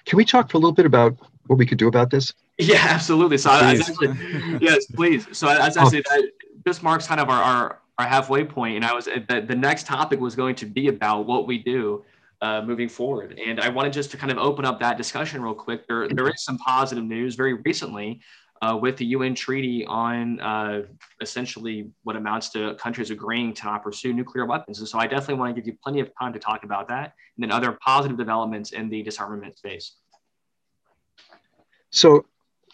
[0.04, 2.32] Can we talk for a little bit about what we could do about this?
[2.60, 3.38] Yeah, absolutely.
[3.38, 4.16] So, actually,
[4.60, 5.28] yes, please.
[5.30, 6.28] So, as I said, that
[6.66, 9.86] just marks kind of our, our, our halfway point, and I was the, the next
[9.86, 12.04] topic was going to be about what we do
[12.40, 13.38] uh, moving forward.
[13.44, 15.86] And I wanted just to kind of open up that discussion real quick.
[15.88, 18.20] There, there is some positive news very recently
[18.62, 20.82] uh, with the UN treaty on uh,
[21.20, 24.78] essentially what amounts to countries agreeing to not pursue nuclear weapons.
[24.80, 27.14] And so I definitely want to give you plenty of time to talk about that
[27.36, 29.96] and then other positive developments in the disarmament space.
[31.90, 32.26] So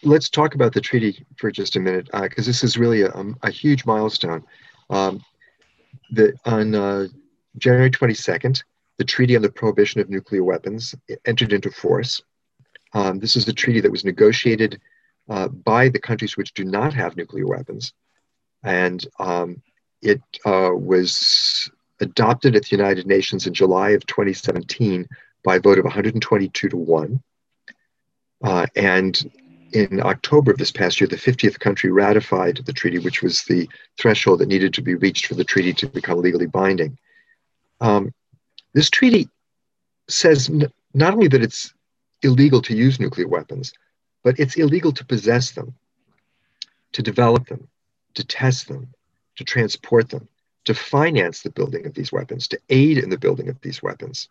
[0.03, 3.13] let's talk about the treaty for just a minute, because uh, this is really a,
[3.13, 4.43] um, a huge milestone.
[4.89, 5.21] Um,
[6.11, 7.07] the, on uh,
[7.57, 8.63] January 22nd,
[8.97, 12.21] the Treaty on the Prohibition of Nuclear Weapons entered into force.
[12.93, 14.79] Um, this is a treaty that was negotiated
[15.29, 17.93] uh, by the countries which do not have nuclear weapons.
[18.63, 19.61] And um,
[20.01, 25.07] it uh, was adopted at the United Nations in July of 2017
[25.43, 27.21] by a vote of 122 to 1.
[28.43, 29.31] Uh, and
[29.73, 33.67] in October of this past year, the 50th country ratified the treaty, which was the
[33.99, 36.97] threshold that needed to be reached for the treaty to become legally binding.
[37.81, 38.13] Um,
[38.75, 39.29] this treaty
[40.09, 41.73] says n- not only that it's
[42.21, 43.73] illegal to use nuclear weapons,
[44.21, 45.73] but it's illegal to possess them,
[46.91, 47.69] to develop them,
[48.15, 48.93] to test them,
[49.37, 50.27] to transport them,
[50.65, 54.27] to finance the building of these weapons, to aid in the building of these weapons.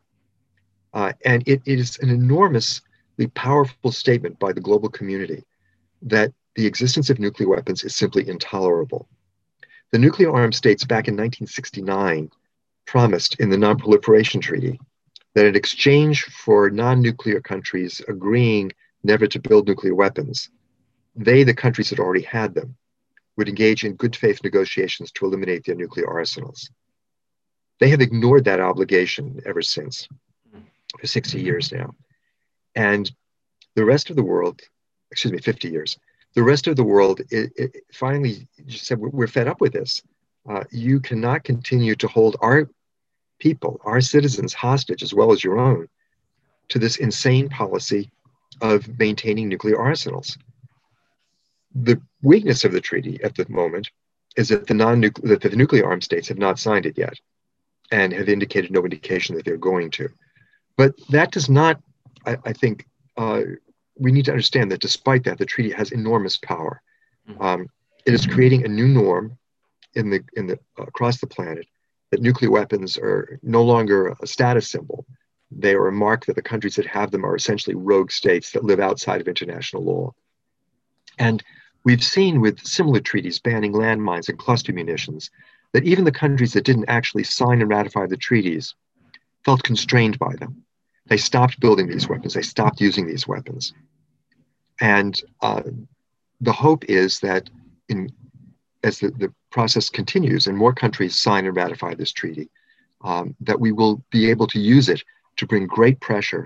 [0.93, 5.43] Uh, and it, it is an enormously powerful statement by the global community
[6.03, 9.09] that the existence of nuclear weapons is simply intolerable.
[9.91, 12.31] The nuclear armed states back in 1969
[12.87, 14.79] promised in the Non-Proliferation Treaty
[15.35, 20.51] that in exchange for non-nuclear countries agreeing never to build nuclear weapons,
[21.17, 22.77] they, the countries that already had them,
[23.37, 26.71] would engage in good faith negotiations to eliminate their nuclear arsenals.
[27.81, 30.09] They have ignored that obligation ever since,
[30.99, 31.95] for 60 years now.
[32.75, 33.11] And
[33.75, 34.61] the rest of the world,
[35.11, 35.99] excuse me, 50 years,
[36.35, 40.03] the rest of the world it, it finally just said, we're fed up with this.
[40.49, 42.69] Uh, you cannot continue to hold our
[43.39, 45.89] people, our citizens hostage, as well as your own,
[46.69, 48.11] to this insane policy
[48.61, 50.39] of maintaining nuclear arsenals.
[51.75, 53.91] The weakness of the treaty at the moment
[54.37, 57.15] is that the non that the nuclear armed states have not signed it yet
[57.91, 60.09] and have indicated no indication that they're going to.
[60.77, 61.81] But that does not
[62.27, 63.43] I, I think uh,
[63.97, 66.83] we need to understand that despite that, the treaty has enormous power.
[67.29, 67.43] Mm-hmm.
[67.43, 67.69] Um,
[68.07, 69.39] it is creating a new norm
[69.95, 71.67] in the in the across the planet
[72.11, 75.07] that nuclear weapons are no longer a status symbol.
[75.51, 78.65] They are a mark that the countries that have them are essentially rogue states that
[78.65, 80.15] live outside of international law.
[81.19, 81.43] And
[81.85, 85.31] we've seen with similar treaties banning landmines and cluster munitions
[85.73, 88.75] that even the countries that didn't actually sign and ratify the treaties
[89.45, 90.65] felt constrained by them.
[91.07, 92.35] They stopped building these weapons.
[92.35, 93.75] They stopped using these weapons.
[94.81, 95.63] And uh,
[96.41, 97.51] the hope is that
[97.89, 98.11] in,
[98.83, 102.51] as the, the process continues and more countries sign and ratify this treaty,
[103.03, 105.01] um, that we will be able to use it
[105.37, 106.45] to bring great pressure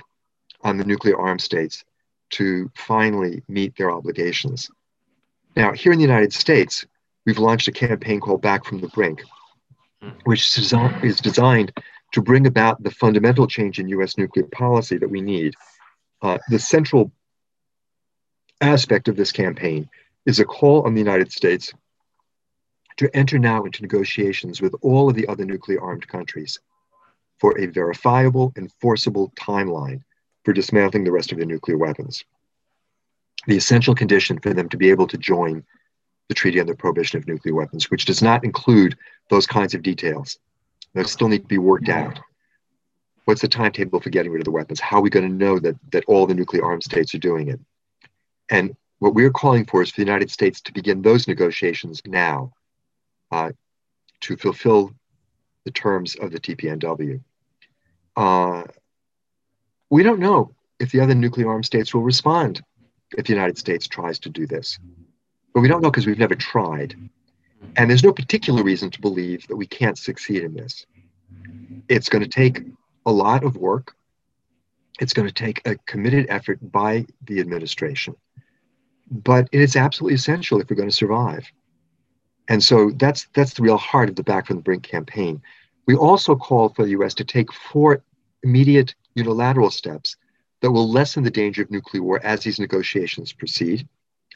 [0.60, 1.84] on the nuclear armed states
[2.28, 4.70] to finally meet their obligations.
[5.56, 6.84] Now, here in the United States,
[7.24, 9.22] we've launched a campaign called Back from the Brink,
[10.24, 11.72] which is designed
[12.12, 15.54] to bring about the fundamental change in US nuclear policy that we need.
[16.20, 17.10] Uh, the central
[18.60, 19.88] aspect of this campaign
[20.26, 21.72] is a call on the United States
[22.98, 26.58] to enter now into negotiations with all of the other nuclear armed countries
[27.38, 30.02] for a verifiable, enforceable timeline
[30.44, 32.24] for dismantling the rest of their nuclear weapons.
[33.46, 35.64] The essential condition for them to be able to join
[36.28, 38.96] the Treaty on the Prohibition of Nuclear Weapons, which does not include
[39.30, 40.38] those kinds of details
[40.94, 42.18] that still need to be worked out.
[43.24, 44.80] What's the timetable for getting rid of the weapons?
[44.80, 47.48] How are we going to know that, that all the nuclear armed states are doing
[47.48, 47.60] it?
[48.50, 52.52] And what we're calling for is for the United States to begin those negotiations now
[53.30, 53.50] uh,
[54.20, 54.92] to fulfill
[55.64, 57.20] the terms of the TPNW.
[58.16, 58.64] Uh,
[59.90, 62.62] we don't know if the other nuclear armed states will respond
[63.16, 64.78] if the United States tries to do this.
[65.54, 66.94] But we don't know because we've never tried.
[67.76, 70.86] And there's no particular reason to believe that we can't succeed in this.
[71.88, 72.62] It's going to take
[73.06, 73.94] a lot of work.
[75.00, 78.14] It's going to take a committed effort by the administration.
[79.10, 81.50] But it's absolutely essential if we're going to survive.
[82.48, 85.40] And so that's that's the real heart of the Back from the Brink campaign.
[85.86, 88.02] We also call for the US to take four
[88.42, 90.16] immediate unilateral steps
[90.60, 93.86] that will lessen the danger of nuclear war as these negotiations proceed,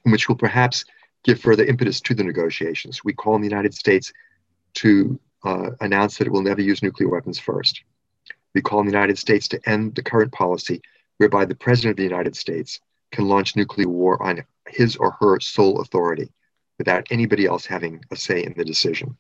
[0.04, 0.84] which will perhaps
[1.24, 3.04] give further impetus to the negotiations.
[3.04, 4.12] We call on the United States
[4.74, 7.82] to uh, announce that it will never use nuclear weapons first.
[8.54, 10.82] We call on the United States to end the current policy
[11.16, 15.40] whereby the President of the United States can launch nuclear war on his or her
[15.40, 16.30] sole authority
[16.78, 19.16] without anybody else having a say in the decision.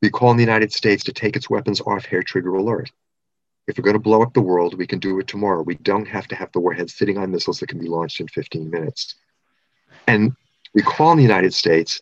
[0.00, 2.92] We call on the United States to take its weapons off hair trigger alert.
[3.66, 5.62] If we're going to blow up the world, we can do it tomorrow.
[5.62, 8.28] We don't have to have the warheads sitting on missiles that can be launched in
[8.28, 9.16] 15 minutes.
[10.06, 10.32] And
[10.74, 12.00] we call on the United States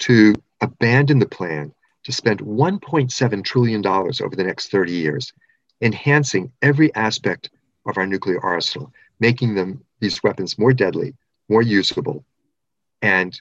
[0.00, 1.72] to abandon the plan
[2.04, 5.32] to spend $1.7 trillion over the next 30 years,
[5.80, 7.50] enhancing every aspect
[7.86, 11.14] of our nuclear arsenal, making them these weapons more deadly,
[11.48, 12.24] more usable,
[13.02, 13.40] and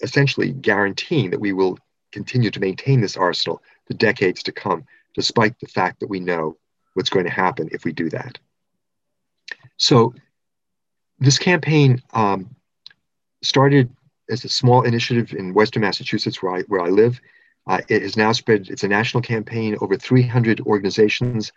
[0.00, 1.78] essentially guaranteeing that we will
[2.12, 4.84] continue to maintain this arsenal the decades to come,
[5.14, 6.56] despite the fact that we know
[6.94, 8.38] what's going to happen if we do that.
[9.76, 10.14] So,
[11.18, 12.54] this campaign um,
[13.42, 13.90] started
[14.30, 17.20] as a small initiative in Western Massachusetts, where I, where I live.
[17.66, 21.52] Uh, it has now spread, it's a national campaign, over 300 organizations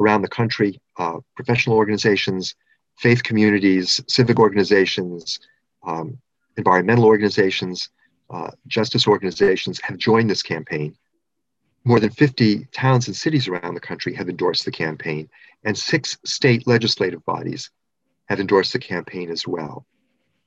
[0.00, 2.54] around the country, uh, professional organizations,
[2.96, 5.40] faith communities, civic organizations,
[5.86, 6.18] um,
[6.56, 7.88] environmental organizations,
[8.30, 10.96] uh, justice organizations have joined this campaign.
[11.84, 15.28] More than 50 towns and cities around the country have endorsed the campaign,
[15.64, 17.70] and six state legislative bodies
[18.26, 19.86] have endorsed the campaign as well.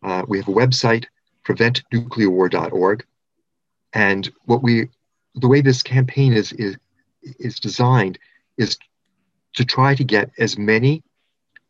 [0.03, 1.05] Uh, we have a website,
[1.45, 3.05] preventnuclearwar.org,
[3.93, 4.89] and what we,
[5.35, 6.77] the way this campaign is is
[7.39, 8.17] is designed
[8.57, 8.77] is
[9.53, 11.03] to try to get as many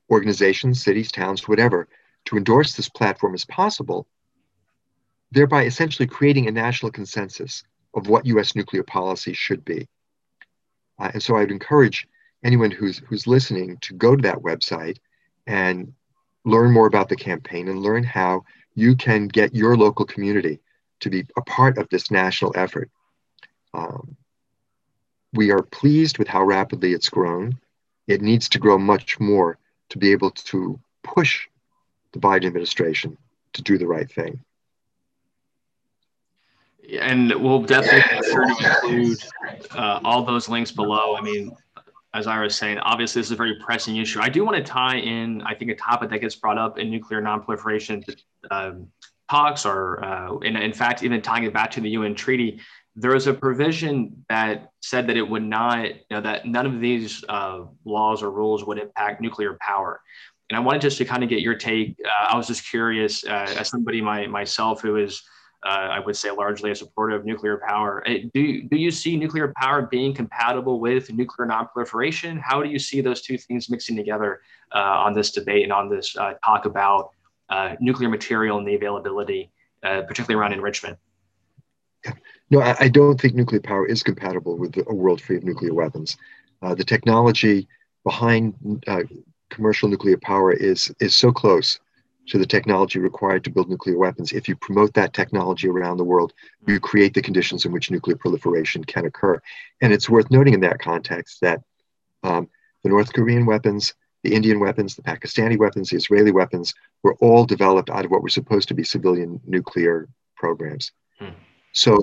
[0.09, 1.87] organizations, cities, towns, whatever,
[2.25, 4.07] to endorse this platform as possible
[5.31, 7.63] thereby essentially creating a national consensus
[7.93, 8.55] of what U.S.
[8.55, 9.87] nuclear policy should be.
[10.99, 12.07] Uh, and so I would encourage
[12.43, 14.97] anyone who's who's listening to go to that website
[15.45, 15.93] and
[16.45, 18.43] learn more about the campaign and learn how
[18.75, 20.59] you can get your local community
[20.99, 22.89] to be a part of this national effort.
[23.73, 24.15] Um,
[25.33, 27.59] we are pleased with how rapidly it's grown.
[28.07, 29.57] It needs to grow much more
[29.89, 31.47] to be able to push
[32.13, 33.17] the Biden administration
[33.53, 34.39] to do the right thing
[36.99, 39.17] and we'll definitely sure to include
[39.71, 41.15] uh, all those links below.
[41.15, 41.55] I mean,
[42.13, 44.19] as I was saying, obviously this is a very pressing issue.
[44.21, 46.89] I do want to tie in, I think, a topic that gets brought up in
[46.89, 48.03] nuclear nonproliferation
[48.49, 48.87] um,
[49.29, 52.59] talks, or uh, in, in fact, even tying it back to the UN treaty.
[52.95, 56.79] There was a provision that said that it would not, you know, that none of
[56.79, 60.01] these uh, laws or rules would impact nuclear power.
[60.49, 61.97] And I wanted just to kind of get your take.
[62.03, 65.21] Uh, I was just curious, uh, as somebody my, myself who is
[65.65, 68.07] uh, I would say largely a supporter of nuclear power.
[68.07, 72.39] Uh, do, do you see nuclear power being compatible with nuclear nonproliferation?
[72.39, 74.41] How do you see those two things mixing together
[74.73, 77.11] uh, on this debate and on this uh, talk about
[77.49, 79.51] uh, nuclear material and the availability,
[79.83, 80.97] uh, particularly around enrichment?
[82.49, 85.73] No, I, I, don't think nuclear power is compatible with a world free of nuclear
[85.73, 86.15] weapons.
[86.61, 87.67] the technology
[88.03, 88.53] behind
[89.49, 91.79] commercial nuclear power is is so close
[92.27, 94.31] to the technology required to build nuclear weapons.
[94.31, 96.33] If you promote that technology around the world,
[96.67, 99.41] you create the conditions in which nuclear proliferation can occur.
[99.81, 101.61] And it's worth noting in that context that
[102.23, 102.49] um,
[102.83, 107.45] the North Korean weapons, the Indian weapons, the Pakistani weapons, the Israeli weapons were all
[107.45, 110.91] developed out of what were supposed to be civilian nuclear programs.
[111.19, 111.29] Hmm.
[111.71, 111.97] So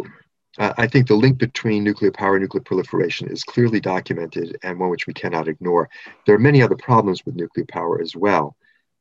[0.58, 4.79] uh, I think the link between nuclear power and nuclear proliferation is clearly documented and
[4.79, 5.90] one which we cannot ignore.
[6.27, 8.56] There are many other problems with nuclear power as well.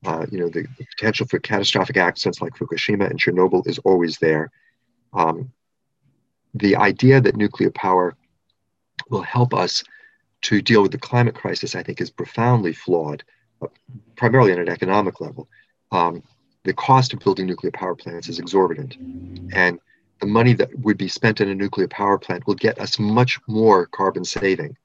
[0.05, 4.17] Uh, you know, the, the, potential for catastrophic accidents like Fukushima and Chernobyl is always
[4.17, 4.51] there.
[5.13, 5.51] Um,
[6.53, 8.15] the idea that nuclear power
[9.09, 9.83] will help us
[10.43, 13.23] to deal with the climate crisis, I think, is profoundly flawed,
[13.61, 13.67] uh,
[14.15, 15.47] primarily on an economic level.
[15.91, 16.21] Um,
[16.63, 18.97] the cost of building nuclear power plants is exorbitant.
[19.53, 19.79] And
[20.19, 23.39] the money that would be spent in a nuclear power plant will get us much
[23.47, 24.77] more carbon saving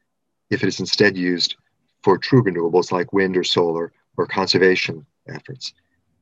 [0.51, 1.57] if it is instead used
[2.03, 5.73] for true renewables like wind or solar or conservation efforts.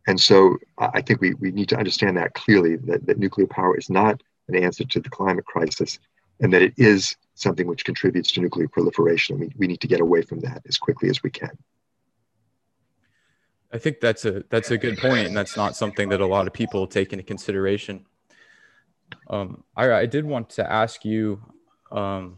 [0.06, 3.76] And so I think we, we need to understand that clearly that, that nuclear power
[3.76, 5.98] is not an answer to the climate crisis
[6.40, 9.40] and that it is something which contributes to nuclear proliferation.
[9.40, 11.50] We, we need to get away from that as quickly as we can.
[13.72, 16.46] I think that's a that's a good point, and that's not something that a lot
[16.46, 18.06] of people take into consideration.
[19.28, 21.42] Um, I, I did want to ask you
[21.90, 22.36] um,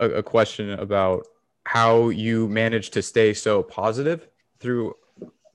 [0.00, 1.26] a, a question about
[1.66, 4.28] how you managed to stay so positive
[4.60, 4.94] through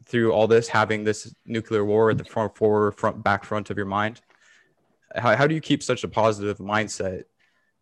[0.06, 3.78] through all this, having this nuclear war at the front forward, front back front of
[3.78, 4.20] your mind.
[5.16, 7.24] How, how do you keep such a positive mindset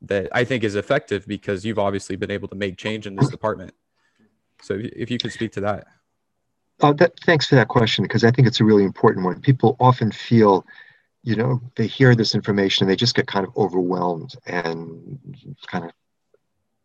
[0.03, 3.29] that I think is effective because you've obviously been able to make change in this
[3.29, 3.73] department?
[4.61, 5.87] So if you could speak to that.
[6.81, 9.41] Uh, that thanks for that question because I think it's a really important one.
[9.41, 10.67] People often feel,
[11.23, 15.17] you know, they hear this information and they just get kind of overwhelmed and
[15.65, 15.91] kind of,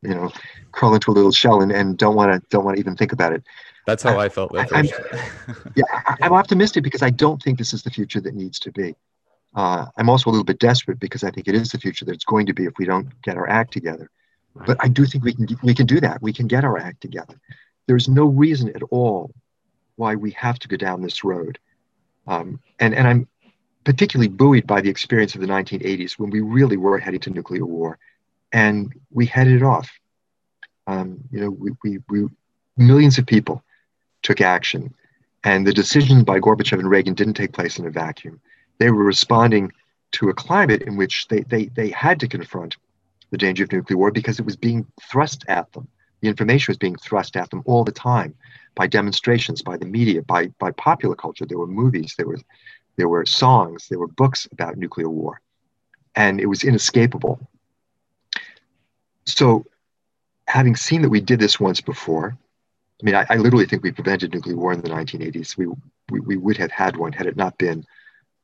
[0.04, 0.30] you know,
[0.72, 3.12] crawl into a little shell and, and don't want to don't want to even think
[3.12, 3.42] about it.
[3.86, 4.94] That's how I, I felt at first.
[5.76, 5.84] yeah,
[6.20, 8.94] I'm optimistic because I don't think this is the future that needs to be.
[9.54, 12.14] Uh, I'm also a little bit desperate because I think it is the future that
[12.14, 14.10] it's going to be if we don't get our act together.
[14.54, 14.66] Right.
[14.66, 16.22] But I do think we can we can do that.
[16.22, 17.40] We can get our act together.
[17.86, 19.32] There's no reason at all
[19.96, 21.58] why we have to go down this road.
[22.26, 23.28] Um, and and I'm
[23.84, 27.66] particularly buoyed by the experience of the 1980s when we really were heading to nuclear
[27.66, 27.98] war,
[28.54, 29.90] and we headed off.
[30.86, 32.28] Um, you know, we, we, we
[32.78, 33.62] millions of people
[34.22, 34.94] took action,
[35.44, 38.40] and the decisions by Gorbachev and Reagan didn't take place in a vacuum
[38.78, 39.72] they were responding
[40.12, 42.76] to a climate in which they, they, they had to confront
[43.30, 45.88] the danger of nuclear war because it was being thrust at them.
[46.20, 48.34] The information was being thrust at them all the time
[48.74, 51.44] by demonstrations, by the media, by, by popular culture.
[51.46, 52.38] There were movies, there were,
[52.96, 55.40] there were songs, there were books about nuclear war,
[56.14, 57.50] and it was inescapable.
[59.26, 59.64] So,
[60.46, 62.36] having seen that we did this once before,
[63.00, 65.56] I mean, I, I literally think we prevented nuclear war in the 1980s.
[65.56, 65.66] We,
[66.10, 67.84] we, we would have had one had it not been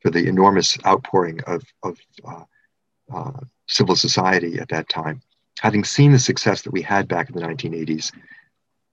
[0.01, 2.45] for the enormous outpouring of, of uh,
[3.13, 5.21] uh, civil society at that time.
[5.61, 8.13] Having seen the success that we had back in the 1980s,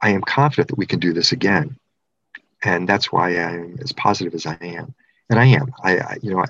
[0.02, 1.78] I am confident that we can do this again.
[2.64, 4.94] And that's why I am as positive as I am.
[5.30, 5.74] And I am.
[5.84, 6.44] I, I you know,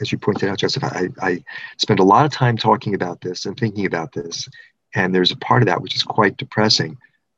[0.00, 1.44] as you pointed out, Joseph, I, I
[1.78, 4.48] spend a lot of time talking about this and thinking about this.
[4.94, 6.96] And there's a part of that which is quite depressing.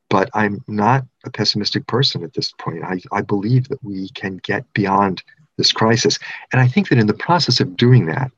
[0.09, 2.83] But I'm not a pessimistic person at this point.
[2.83, 5.21] I, I believe that we can get beyond
[5.57, 6.17] this crisis.
[6.53, 8.31] And I think that in the process of doing that,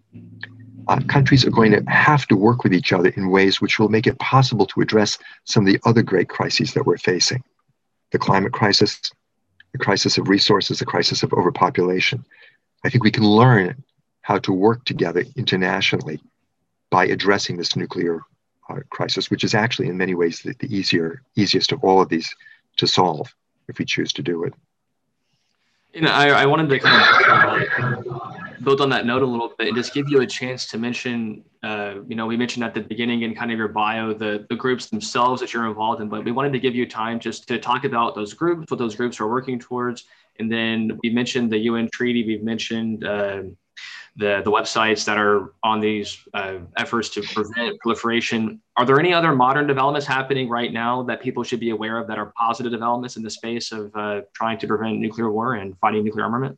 [0.87, 3.89] uh, countries are going to have to work with each other in ways which will
[3.89, 7.43] make it possible to address some of the other great crises that we're facing
[8.11, 8.99] the climate crisis,
[9.71, 12.25] the crisis of resources, the crisis of overpopulation.
[12.83, 13.83] I think we can learn
[14.21, 16.19] how to work together internationally
[16.89, 18.21] by addressing this nuclear
[18.89, 22.33] crisis, which is actually in many ways the, the easier, easiest of all of these
[22.77, 23.33] to solve
[23.67, 24.53] if we choose to do it.
[25.93, 28.29] You know, I, I wanted to kind of uh,
[28.61, 31.43] build on that note a little bit and just give you a chance to mention,
[31.63, 34.55] uh, you know, we mentioned at the beginning in kind of your bio the, the
[34.55, 37.59] groups themselves that you're involved in, but we wanted to give you time just to
[37.59, 40.05] talk about those groups, what those groups are working towards.
[40.37, 43.43] And then we mentioned the UN treaty, we've mentioned uh,
[44.15, 48.61] the, the websites that are on these uh, efforts to prevent proliferation.
[48.75, 52.07] Are there any other modern developments happening right now that people should be aware of
[52.07, 55.77] that are positive developments in the space of uh, trying to prevent nuclear war and
[55.79, 56.57] fighting nuclear armament?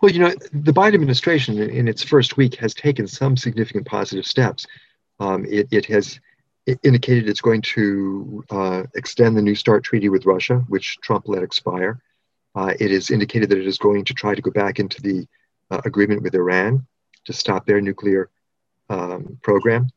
[0.00, 4.26] Well, you know, the Biden administration in its first week has taken some significant positive
[4.26, 4.66] steps.
[5.20, 6.18] Um, it, it, has
[6.82, 11.42] indicated it's going to uh, extend the New START treaty with Russia, which Trump let
[11.42, 12.00] expire.
[12.54, 15.26] Uh, it has indicated that it is going to try to go back into the
[15.70, 16.86] uh, agreement with Iran
[17.24, 18.30] to stop their nuclear
[18.88, 19.88] um, program.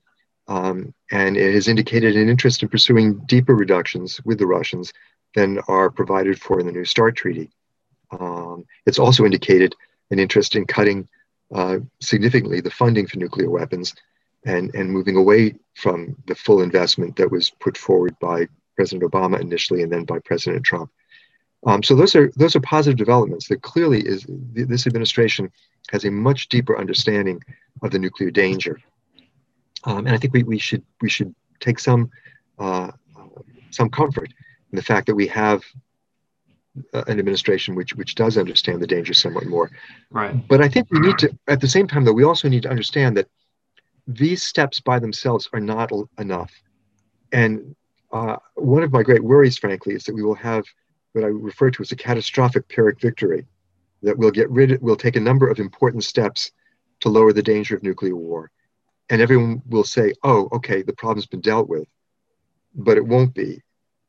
[0.48, 4.94] Um, and it has indicated an interest in pursuing deeper reductions with the Russians
[5.34, 7.50] than are provided for in the New START treaty.
[8.12, 9.76] Um, it's also indicated
[10.12, 11.08] an interest in cutting
[11.54, 13.96] uh, significantly the funding for nuclear weapons
[14.46, 19.42] and, and moving away from the full investment that was put forward by President Obama
[19.42, 20.92] initially and then by President Trump.
[21.66, 23.48] Um, so those are those are positive developments.
[23.48, 25.52] That clearly is this administration
[25.92, 27.42] has a much deeper understanding
[27.82, 28.80] of the nuclear danger,
[29.84, 32.12] um, and I think we, we should we should take some
[32.60, 32.92] uh,
[33.72, 34.32] some comfort
[34.72, 35.64] in the fact that we have
[36.94, 39.72] uh, an administration which which does understand the danger somewhat more.
[40.12, 40.48] Right.
[40.48, 42.70] But I think we need to at the same time though we also need to
[42.70, 43.28] understand that
[44.08, 46.52] these steps by themselves are not enough,
[47.32, 47.76] and
[48.12, 50.64] uh, one of my great worries, frankly, is that we will have
[51.16, 53.48] what I refer to as a catastrophic Pyrrhic victory,
[54.04, 56.52] that we'll get rid we'll take a number of important steps
[57.00, 58.52] to lower the danger of nuclear war.
[59.10, 61.88] And everyone will say, oh, okay, the problem's been dealt with.
[62.74, 63.62] But it won't be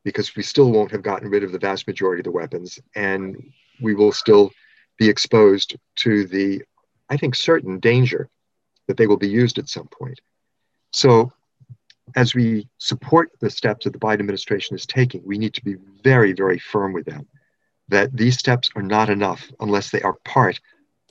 [0.05, 3.53] because we still won't have gotten rid of the vast majority of the weapons and
[3.81, 4.51] we will still
[4.99, 6.63] be exposed to the,
[7.09, 8.29] I think, certain danger
[8.89, 10.21] that they will be used at some point.
[10.93, 11.33] So,
[12.15, 15.77] as we support the steps that the Biden administration is taking, we need to be
[16.03, 17.27] very, very firm with them
[17.89, 20.61] that these steps are not enough unless they are part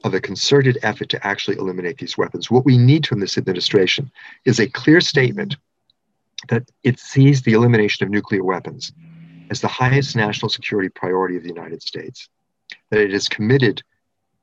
[0.03, 2.51] of a concerted effort to actually eliminate these weapons.
[2.51, 4.11] What we need from this administration
[4.45, 5.55] is a clear statement
[6.49, 8.91] that it sees the elimination of nuclear weapons
[9.49, 12.29] as the highest national security priority of the United States,
[12.91, 13.81] that it is committed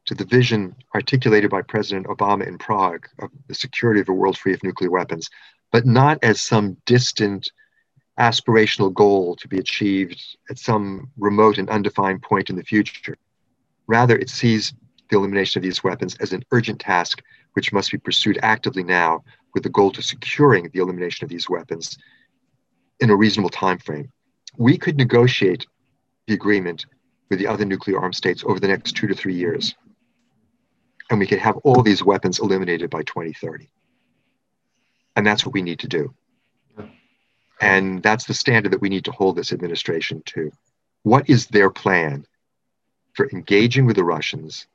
[0.06, 4.36] to the vision articulated by President Obama in Prague of the security of a world
[4.36, 5.28] free of nuclear weapons,
[5.72, 7.50] but not as some distant
[8.20, 13.16] aspirational goal to be achieved at some remote and undefined point in the future.
[13.86, 14.74] Rather, it sees
[15.10, 17.22] the elimination of these weapons as an urgent task
[17.54, 19.22] which must be pursued actively now
[19.54, 21.98] with the goal to securing the elimination of these weapons
[23.00, 24.10] in a reasonable time frame.
[24.56, 25.66] We could negotiate
[26.26, 26.86] the agreement
[27.28, 29.74] with the other nuclear armed states over the next two to three years.
[31.10, 33.70] And we could have all these weapons eliminated by 2030.
[35.16, 36.14] And that's what we need to do.
[37.60, 40.50] And that's the standard that we need to hold this administration to.
[41.04, 42.26] What is their plan
[43.12, 44.66] for engaging with the Russians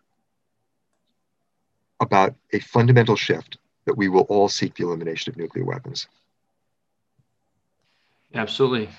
[1.99, 6.07] about a fundamental shift that we will all seek the elimination of nuclear weapons.
[8.33, 8.89] Absolutely.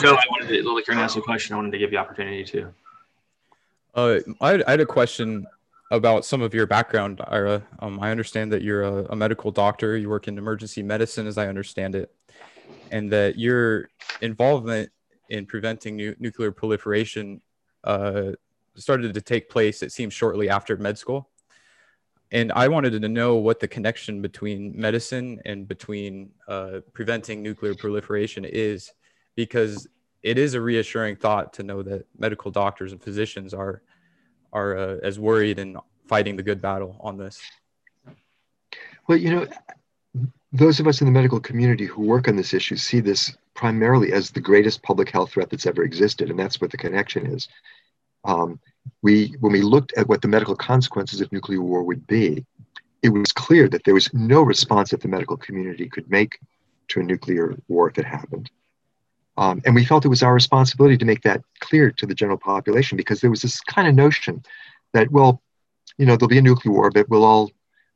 [0.00, 1.54] Joe, I wanted to, like, you're ask a question.
[1.54, 2.74] I wanted to give you opportunity to.
[3.94, 5.46] Uh, I, I, had a question
[5.90, 7.62] about some of your background, Ira.
[7.78, 9.96] Um, I understand that you're a, a, medical doctor.
[9.96, 12.12] You work in emergency medicine, as I understand it,
[12.90, 13.88] and that your
[14.20, 14.90] involvement
[15.30, 17.40] in preventing nu- nuclear proliferation
[17.84, 18.32] uh,
[18.74, 21.30] started to take place, it seems, shortly after med school
[22.32, 27.74] and I wanted to know what the connection between medicine and between uh, preventing nuclear
[27.74, 28.92] proliferation is,
[29.36, 29.86] because
[30.22, 33.82] it is a reassuring thought to know that medical doctors and physicians are
[34.56, 35.76] are uh, as worried and
[36.08, 37.40] fighting the good battle on this.
[39.06, 39.46] Well, you know,
[40.50, 44.12] those of us in the medical community who work on this issue see this primarily
[44.12, 47.48] as the greatest public health threat that's ever existed, and that's what the connection is.
[48.24, 48.58] Um,
[49.02, 52.44] we, when we looked at what the medical consequences of nuclear war would be,
[53.02, 56.38] it was clear that there was no response that the medical community could make
[56.88, 58.50] to a nuclear war if it happened.
[59.36, 62.38] Um, and we felt it was our responsibility to make that clear to the general
[62.38, 64.42] population because there was this kind of notion
[64.92, 65.42] that, well,
[65.98, 67.50] you know, there'll be a nuclear war, but we'll all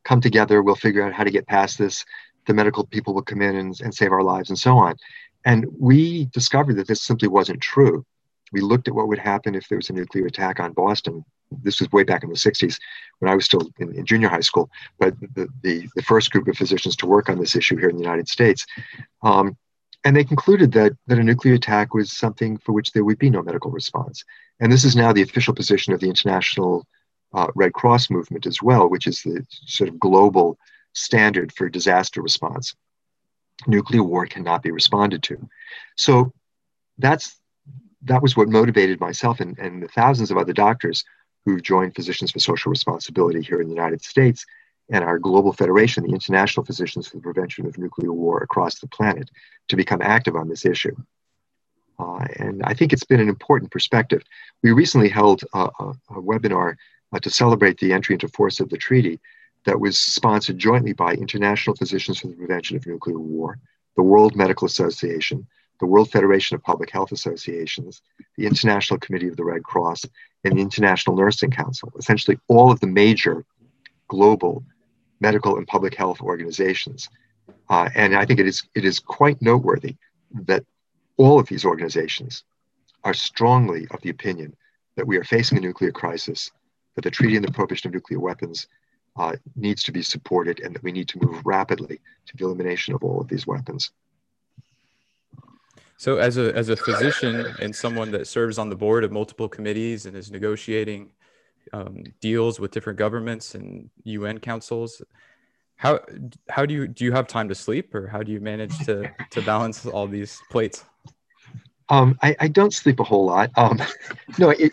[0.05, 2.05] come together, we'll figure out how to get past this.
[2.47, 4.97] The medical people will come in and, and save our lives and so on.
[5.45, 8.05] And we discovered that this simply wasn't true
[8.53, 11.25] we looked at what would happen if there was a nuclear attack on Boston.
[11.63, 12.79] This was way back in the 60s
[13.19, 16.47] when I was still in, in junior high school, but the, the, the, first group
[16.47, 18.67] of physicians to work on this issue here in the United States.
[19.23, 19.57] Um,
[20.05, 23.31] and they concluded that, that a nuclear attack was something for which there would be
[23.31, 24.25] no medical response.
[24.59, 26.87] And this is now the official position of the International
[27.35, 30.59] uh, Red Cross movement as well, which is the sort of global
[30.95, 32.75] standard for disaster response.
[33.67, 35.49] Nuclear war cannot be responded to.
[35.97, 36.33] So
[36.99, 37.37] that's
[38.03, 41.05] that was what motivated myself and, and the thousands of other doctors
[41.45, 44.47] who've joined Physicians for Social Responsibility here in the United States
[44.91, 48.89] and our global federation, the International Physicians for the Prevention of Nuclear War across the
[48.89, 49.31] planet,
[49.69, 50.97] to become active on this issue.
[51.99, 54.23] Uh, and I think it's been an important perspective.
[54.63, 56.77] We recently held a, a, a webinar
[57.13, 59.21] uh, to celebrate the entry into force of the treaty
[59.65, 63.59] that was sponsored jointly by International Physicians for the Prevention of Nuclear War,
[63.97, 65.47] the World Medical Association,
[65.79, 68.03] the World Federation of Public Health Associations,
[68.37, 70.07] the International Committee of the Red Cross,
[70.45, 73.45] and the International Nursing Council, essentially all of the major
[74.09, 74.65] global
[75.21, 77.09] medical and public health organizations.
[77.69, 79.97] Uh, and I think it is, it is quite noteworthy
[80.47, 80.65] that
[81.17, 82.45] all of these organizations
[83.05, 84.57] are strongly of the opinion
[84.97, 86.51] that we are facing a nuclear crisis,
[86.95, 88.67] that the Treaty on the Prohibition of Nuclear Weapons
[89.17, 92.95] uh, needs to be supported, and that we need to move rapidly to the elimination
[92.95, 93.91] of all of these weapons.
[95.97, 99.49] So, as a as a physician and someone that serves on the board of multiple
[99.49, 101.11] committees and is negotiating
[101.73, 105.03] um, deals with different governments and UN councils,
[105.77, 106.01] how
[106.49, 109.11] how do you do you have time to sleep, or how do you manage to
[109.31, 110.85] to balance all these plates?
[111.89, 113.51] Um, I, I don't sleep a whole lot.
[113.57, 113.83] Um,
[114.39, 114.73] no, it,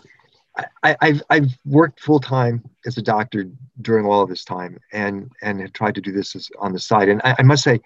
[0.84, 3.50] I, have I've worked full time as a doctor
[3.82, 6.80] during all of this time, and and have tried to do this as, on the
[6.80, 7.10] side.
[7.10, 7.80] And I, I must say,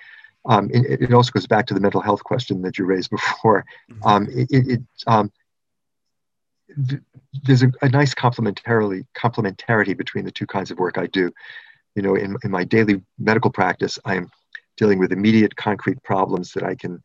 [0.45, 3.66] um, it, it, also goes back to the mental health question that you raised before.
[3.91, 4.07] Mm-hmm.
[4.07, 5.32] Um, it, it um,
[6.88, 7.01] th-
[7.43, 11.32] there's a, a, nice complementarity between the two kinds of work I do.
[11.95, 14.29] You know, in, in my daily medical practice, I am
[14.77, 17.01] dealing with immediate concrete problems that I can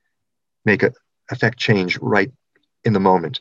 [0.65, 0.93] make a
[1.31, 2.31] affect change right
[2.85, 3.41] in the moment.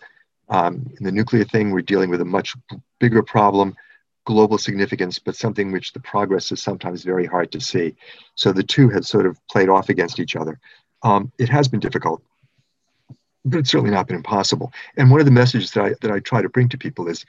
[0.49, 2.55] Um, in the nuclear thing, we're dealing with a much
[2.99, 3.75] bigger problem
[4.25, 7.95] global significance, but something which the progress is sometimes very hard to see.
[8.33, 10.59] So the two have sort of played off against each other.
[11.03, 12.23] Um, it has been difficult,
[13.45, 14.73] but it's certainly not been impossible.
[14.97, 17.25] And one of the messages that I, that I try to bring to people is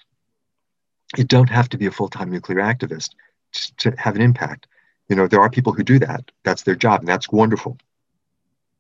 [1.17, 3.11] you don't have to be a full-time nuclear activist
[3.53, 4.67] to, to have an impact.
[5.09, 6.31] You know, there are people who do that.
[6.43, 7.79] That's their job, and that's wonderful.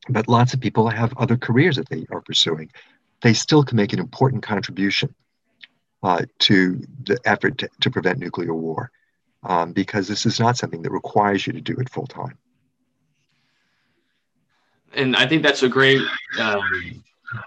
[0.08, 2.70] But lots of people have other careers that they are pursuing.
[3.22, 5.14] They still can make an important contribution
[6.02, 8.90] uh, to the effort to, to, prevent nuclear war
[9.42, 12.36] um, because this is not something that requires you to do it full time.
[14.92, 16.00] And I think that's a great
[16.38, 16.62] um,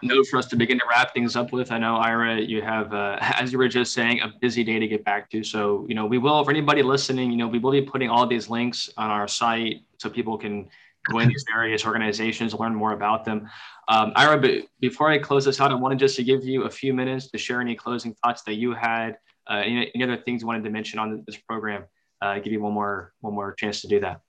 [0.01, 1.71] note for us to begin to wrap things up with.
[1.71, 4.87] I know, Ira, you have, uh, as you were just saying, a busy day to
[4.87, 5.43] get back to.
[5.43, 8.25] So, you know, we will, for anybody listening, you know, we will be putting all
[8.27, 10.69] these links on our site so people can
[11.09, 13.49] go in these various organizations, learn more about them.
[13.87, 16.69] Um, Ira, but before I close this out, I wanted just to give you a
[16.69, 19.17] few minutes to share any closing thoughts that you had,
[19.49, 21.85] uh, any, any, other things you wanted to mention on this program.
[22.21, 24.19] Uh, give you one more one more chance to do that.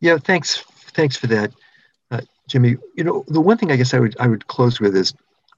[0.00, 0.58] Yeah, thanks.
[0.94, 1.52] Thanks for that.
[2.48, 5.14] Jimmy, you know, the one thing I guess I would I would close with is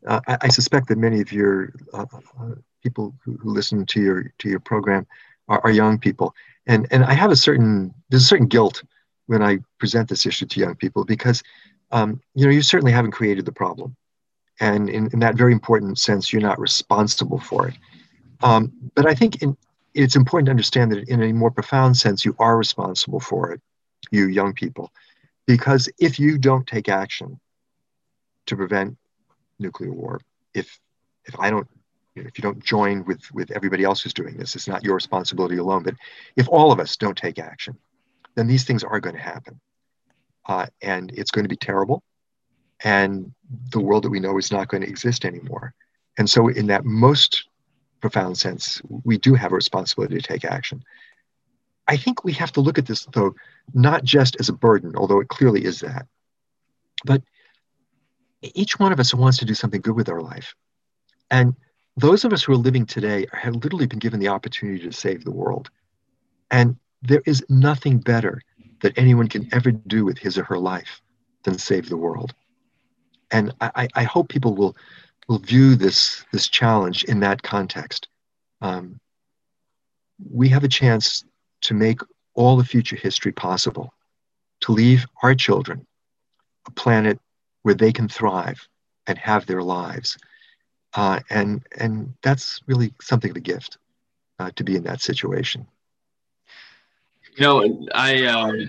[0.06, 2.06] uh, I, I, suspect that many of your uh,
[2.40, 5.06] uh, people who, who, listen to your to your program
[5.48, 6.34] are, are, young people,
[6.66, 8.82] and and I have a certain there's a certain guilt
[9.26, 11.42] when I present this issue to young people because
[11.90, 13.94] um, you know you certainly haven't created the problem,
[14.60, 17.74] and in, in that very important sense you're not responsible for it.
[18.42, 19.56] Um, but I think in,
[19.94, 23.60] it's important to understand that in a more profound sense you are responsible for it,
[24.10, 24.92] you young people.
[25.48, 27.40] Because if you don't take action
[28.46, 28.98] to prevent
[29.58, 30.20] nuclear war,
[30.52, 30.78] if
[31.24, 31.66] if I don't
[32.14, 35.56] if you don't join with with everybody else who's doing this, it's not your responsibility
[35.56, 35.84] alone.
[35.84, 35.94] But
[36.36, 37.78] if all of us don't take action,
[38.34, 39.58] then these things are going to happen,
[40.44, 42.02] uh, and it's going to be terrible,
[42.84, 43.32] and
[43.70, 45.72] the world that we know is not going to exist anymore.
[46.18, 47.48] And so, in that most
[48.02, 50.84] profound sense, we do have a responsibility to take action.
[51.88, 53.34] I think we have to look at this, though,
[53.72, 56.06] not just as a burden, although it clearly is that,
[57.04, 57.22] but
[58.42, 60.54] each one of us wants to do something good with our life.
[61.30, 61.56] And
[61.96, 65.24] those of us who are living today have literally been given the opportunity to save
[65.24, 65.70] the world.
[66.50, 68.40] And there is nothing better
[68.80, 71.00] that anyone can ever do with his or her life
[71.42, 72.34] than save the world.
[73.30, 74.76] And I, I hope people will,
[75.26, 78.08] will view this, this challenge in that context.
[78.60, 79.00] Um,
[80.30, 81.24] we have a chance
[81.62, 82.00] to make
[82.34, 83.92] all the future history possible,
[84.60, 85.86] to leave our children
[86.66, 87.18] a planet
[87.62, 88.68] where they can thrive
[89.06, 90.16] and have their lives.
[90.94, 93.78] Uh, and, and that's really something of a gift
[94.38, 95.66] uh, to be in that situation.
[97.36, 98.68] You know, I, um,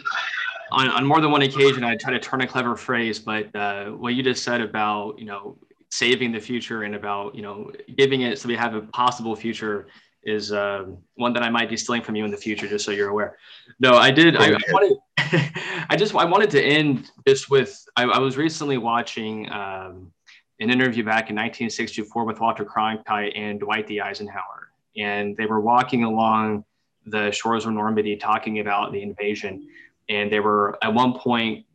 [0.71, 3.85] on, on more than one occasion, I try to turn a clever phrase, but uh,
[3.91, 5.57] what you just said about, you know,
[5.91, 9.87] saving the future and about, you know, giving it so we have a possible future
[10.24, 12.91] is uh, one that I might be stealing from you in the future, just so
[12.91, 13.38] you're aware.
[13.80, 14.36] No, I did.
[14.36, 14.97] I, I wanted.
[15.89, 17.86] I just I wanted to end this with.
[17.95, 20.11] I, I was recently watching um,
[20.59, 24.01] an interview back in 1964 with Walter Cronkite and Dwight D.
[24.01, 26.65] Eisenhower, and they were walking along
[27.05, 29.67] the shores of Normandy talking about the invasion,
[30.09, 31.65] and they were at one point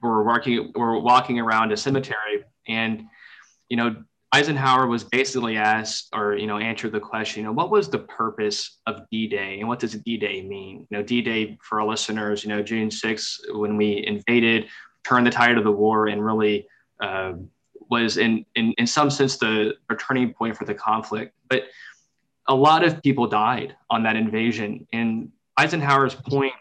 [0.00, 3.04] were walking were walking around a cemetery, and
[3.68, 3.96] you know
[4.32, 8.00] Eisenhower was basically asked or, you know, answered the question, you know, what was the
[8.00, 10.86] purpose of D-Day and what does D-Day mean?
[10.90, 14.66] You know, D-Day for our listeners, you know, June 6th, when we invaded,
[15.02, 16.68] turned the tide of the war and really
[17.00, 17.34] uh,
[17.88, 21.34] was in, in, in some sense the turning point for the conflict.
[21.48, 21.64] But
[22.48, 24.86] a lot of people died on that invasion.
[24.92, 26.52] And Eisenhower's point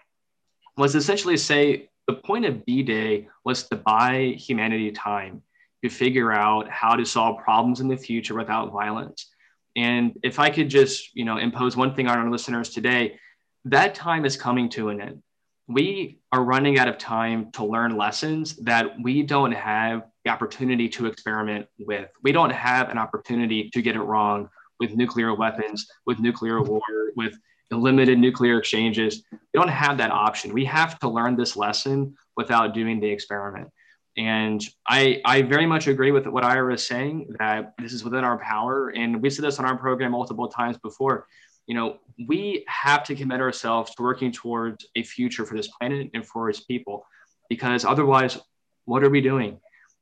[0.78, 5.42] was essentially to say the point of D-Day was to buy humanity time
[5.84, 9.28] to figure out how to solve problems in the future without violence.
[9.76, 13.20] And if I could just, you know, impose one thing on our listeners today,
[13.66, 15.24] that time is coming to an end.
[15.68, 20.90] We are running out of time to learn lessons that we don't have the opportunity
[20.90, 22.10] to experiment with.
[22.24, 24.50] We don't have an opportunity to get it wrong
[24.80, 26.82] with nuclear weapons, with nuclear war,
[27.16, 27.38] with
[27.70, 29.24] limited nuclear exchanges.
[29.32, 30.54] We don't have that option.
[30.54, 33.70] We have to learn this lesson without doing the experiment.
[34.18, 38.24] And I, I very much agree with what Ira is saying that this is within
[38.24, 38.90] our power.
[38.90, 41.28] And we said this on our program multiple times before.
[41.68, 46.10] You know, we have to commit ourselves to working towards a future for this planet
[46.16, 47.06] and for its people,
[47.48, 48.40] because otherwise,
[48.86, 49.60] what are we doing?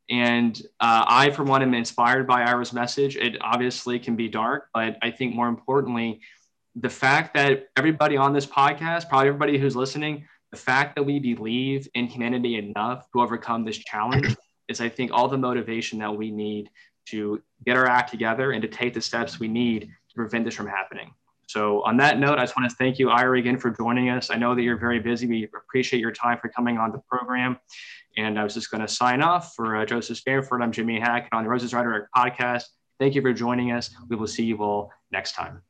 [0.10, 3.18] And uh, I, for one, am inspired by Ira's message.
[3.18, 6.22] It obviously can be dark, but I think more importantly,
[6.76, 11.20] the fact that everybody on this podcast, probably everybody who's listening, the fact that we
[11.20, 14.36] believe in humanity enough to overcome this challenge
[14.68, 16.70] is, I think, all the motivation that we need
[17.08, 20.56] to get our act together and to take the steps we need to prevent this
[20.56, 21.14] from happening.
[21.48, 24.32] So, on that note, I just want to thank you, Ira, again for joining us.
[24.32, 25.28] I know that you're very busy.
[25.28, 27.58] We appreciate your time for coming on the program.
[28.18, 30.62] And I was just going to sign off for uh, Joseph Stanford.
[30.62, 32.64] I'm Jimmy Hack on the Roses Rider podcast.
[33.00, 33.94] Thank you for joining us.
[34.10, 35.62] We will see you all next time.